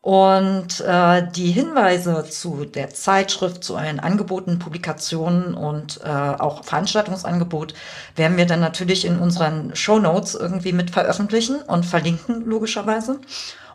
[0.00, 7.74] Und äh, die Hinweise zu der Zeitschrift, zu euren Angeboten, Publikationen und äh, auch Veranstaltungsangebot
[8.14, 13.20] werden wir dann natürlich in unseren Show Notes irgendwie mit veröffentlichen und verlinken, logischerweise.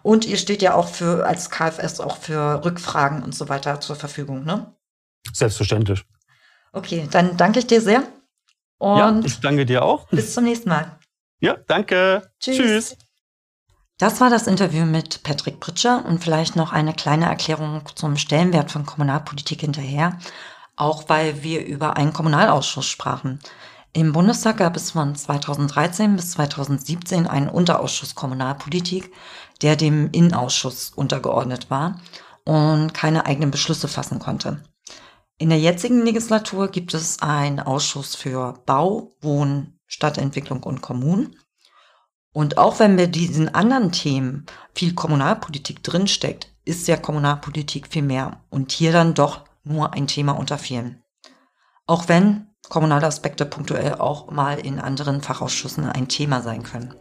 [0.01, 3.95] Und ihr steht ja auch für als KFS auch für Rückfragen und so weiter zur
[3.95, 4.73] Verfügung, ne?
[5.33, 6.05] Selbstverständlich.
[6.71, 8.03] Okay, dann danke ich dir sehr.
[8.83, 10.09] Und ja, ich danke dir auch.
[10.09, 10.99] Bis zum nächsten Mal.
[11.39, 12.29] Ja, danke.
[12.41, 12.57] Tschüss.
[12.57, 12.97] Tschüss.
[13.97, 18.71] Das war das Interview mit Patrick Pritscher und vielleicht noch eine kleine Erklärung zum Stellenwert
[18.71, 20.19] von Kommunalpolitik hinterher,
[20.75, 23.39] auch weil wir über einen Kommunalausschuss sprachen.
[23.93, 29.13] Im Bundestag gab es von 2013 bis 2017 einen Unterausschuss Kommunalpolitik,
[29.61, 32.01] der dem Innenausschuss untergeordnet war
[32.43, 34.61] und keine eigenen Beschlüsse fassen konnte.
[35.37, 41.35] In der jetzigen Legislatur gibt es einen Ausschuss für Bau, Wohnen, Stadtentwicklung und Kommunen
[42.33, 48.41] und auch wenn bei diesen anderen Themen viel Kommunalpolitik drinsteckt, ist ja Kommunalpolitik viel mehr
[48.49, 51.03] und hier dann doch nur ein Thema unter vielen.
[51.85, 56.95] Auch wenn kommunale Aspekte punktuell auch mal in anderen Fachausschüssen ein Thema sein können.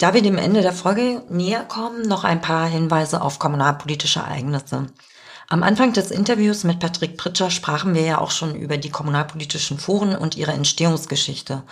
[0.00, 4.86] Da wir dem Ende der Folge näher kommen, noch ein paar Hinweise auf kommunalpolitische Ereignisse.
[5.46, 9.78] Am Anfang des Interviews mit Patrick Pritscher sprachen wir ja auch schon über die kommunalpolitischen
[9.78, 11.64] Foren und ihre Entstehungsgeschichte.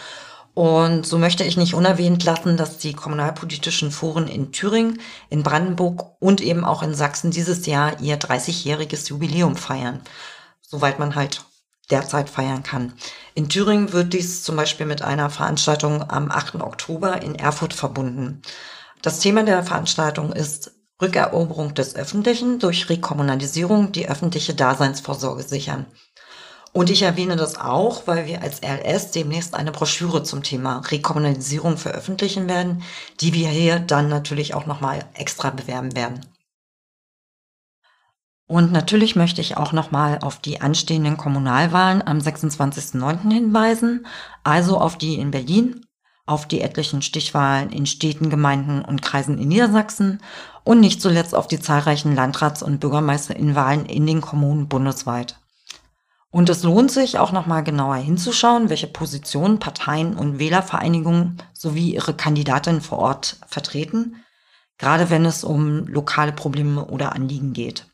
[0.52, 5.00] Und so möchte ich nicht unerwähnt lassen, dass die kommunalpolitischen Foren in Thüringen,
[5.30, 10.02] in Brandenburg und eben auch in Sachsen dieses Jahr ihr 30-jähriges Jubiläum feiern.
[10.60, 11.46] Soweit man halt
[11.90, 12.92] derzeit feiern kann.
[13.38, 16.56] In Thüringen wird dies zum Beispiel mit einer Veranstaltung am 8.
[16.56, 18.42] Oktober in Erfurt verbunden.
[19.00, 25.86] Das Thema der Veranstaltung ist Rückeroberung des Öffentlichen durch Rekommunalisierung die öffentliche Daseinsvorsorge sichern.
[26.72, 31.76] Und ich erwähne das auch, weil wir als RLS demnächst eine Broschüre zum Thema Rekommunalisierung
[31.76, 32.82] veröffentlichen werden,
[33.20, 36.26] die wir hier dann natürlich auch nochmal extra bewerben werden.
[38.48, 43.30] Und natürlich möchte ich auch nochmal auf die anstehenden Kommunalwahlen am 26.09.
[43.30, 44.06] hinweisen,
[44.42, 45.84] also auf die in Berlin,
[46.24, 50.22] auf die etlichen Stichwahlen in Städten, Gemeinden und Kreisen in Niedersachsen
[50.64, 55.38] und nicht zuletzt auf die zahlreichen Landrats- und Bürgermeisterinnenwahlen in den Kommunen bundesweit.
[56.30, 62.14] Und es lohnt sich auch nochmal genauer hinzuschauen, welche Positionen Parteien und Wählervereinigungen sowie ihre
[62.14, 64.16] Kandidatinnen vor Ort vertreten,
[64.78, 67.86] gerade wenn es um lokale Probleme oder Anliegen geht.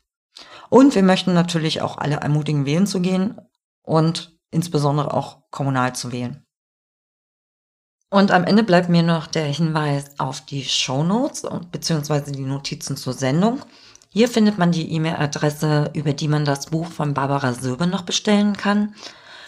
[0.69, 3.39] Und wir möchten natürlich auch alle ermutigen, wählen zu gehen
[3.81, 6.45] und insbesondere auch kommunal zu wählen.
[8.09, 12.31] Und am Ende bleibt mir noch der Hinweis auf die Show Notes bzw.
[12.31, 13.61] die Notizen zur Sendung.
[14.09, 18.55] Hier findet man die E-Mail-Adresse, über die man das Buch von Barbara Söbe noch bestellen
[18.55, 18.95] kann.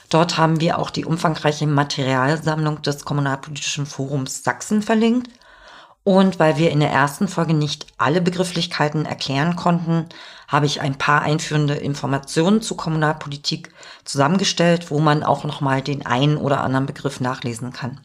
[0.10, 5.30] Dort haben wir auch die umfangreiche Materialsammlung des Kommunalpolitischen Forums Sachsen verlinkt.
[6.04, 10.08] Und weil wir in der ersten Folge nicht alle Begrifflichkeiten erklären konnten,
[10.48, 13.74] habe ich ein paar einführende Informationen zu Kommunalpolitik
[14.06, 18.00] zusammengestellt, wo man auch nochmal den einen oder anderen Begriff nachlesen kann.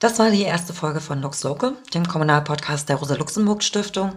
[0.00, 4.14] Das war die erste Folge von Lux Local, dem Kommunalpodcast der Rosa-Luxemburg-Stiftung.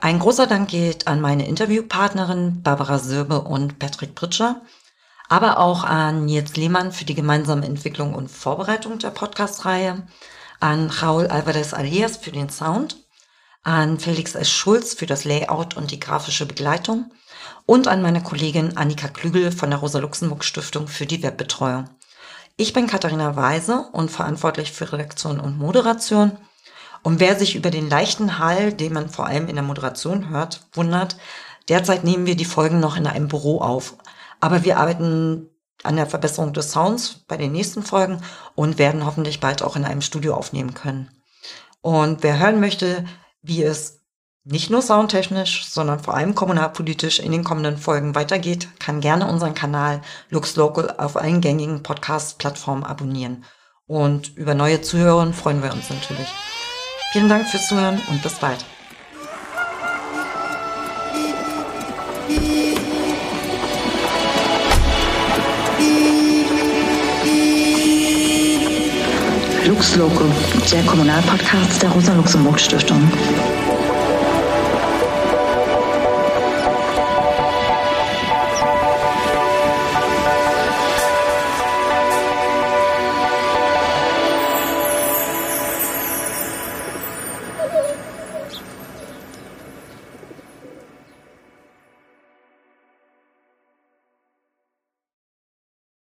[0.00, 4.60] Ein großer Dank geht an meine Interviewpartnerin Barbara Söbe und Patrick Pritscher,
[5.30, 10.06] aber auch an Nils Lehmann für die gemeinsame Entwicklung und Vorbereitung der Podcast-Reihe,
[10.60, 13.01] an Raul Alvarez Alias für den Sound,
[13.62, 14.50] an Felix S.
[14.50, 17.10] Schulz für das Layout und die grafische Begleitung
[17.66, 21.88] und an meine Kollegin Annika Klügel von der Rosa-Luxemburg-Stiftung für die Webbetreuung.
[22.56, 26.32] Ich bin Katharina Weise und verantwortlich für Redaktion und Moderation.
[27.02, 30.66] Und wer sich über den leichten Hall, den man vor allem in der Moderation hört,
[30.72, 31.16] wundert,
[31.68, 33.96] derzeit nehmen wir die Folgen noch in einem Büro auf.
[34.40, 35.48] Aber wir arbeiten
[35.82, 38.20] an der Verbesserung des Sounds bei den nächsten Folgen
[38.54, 41.10] und werden hoffentlich bald auch in einem Studio aufnehmen können.
[41.80, 43.04] Und wer hören möchte,
[43.42, 44.00] wie es
[44.44, 49.54] nicht nur soundtechnisch, sondern vor allem kommunalpolitisch in den kommenden Folgen weitergeht, kann gerne unseren
[49.54, 53.44] Kanal Lux Local auf allen gängigen Podcast-Plattformen abonnieren.
[53.86, 56.28] Und über neue Zuhörer freuen wir uns natürlich.
[57.12, 58.64] Vielen Dank fürs Zuhören und bis bald.
[69.72, 70.26] Lux Local,
[70.70, 73.00] der Kommunalpodcast der Rosa-Luxemburg-Stiftung.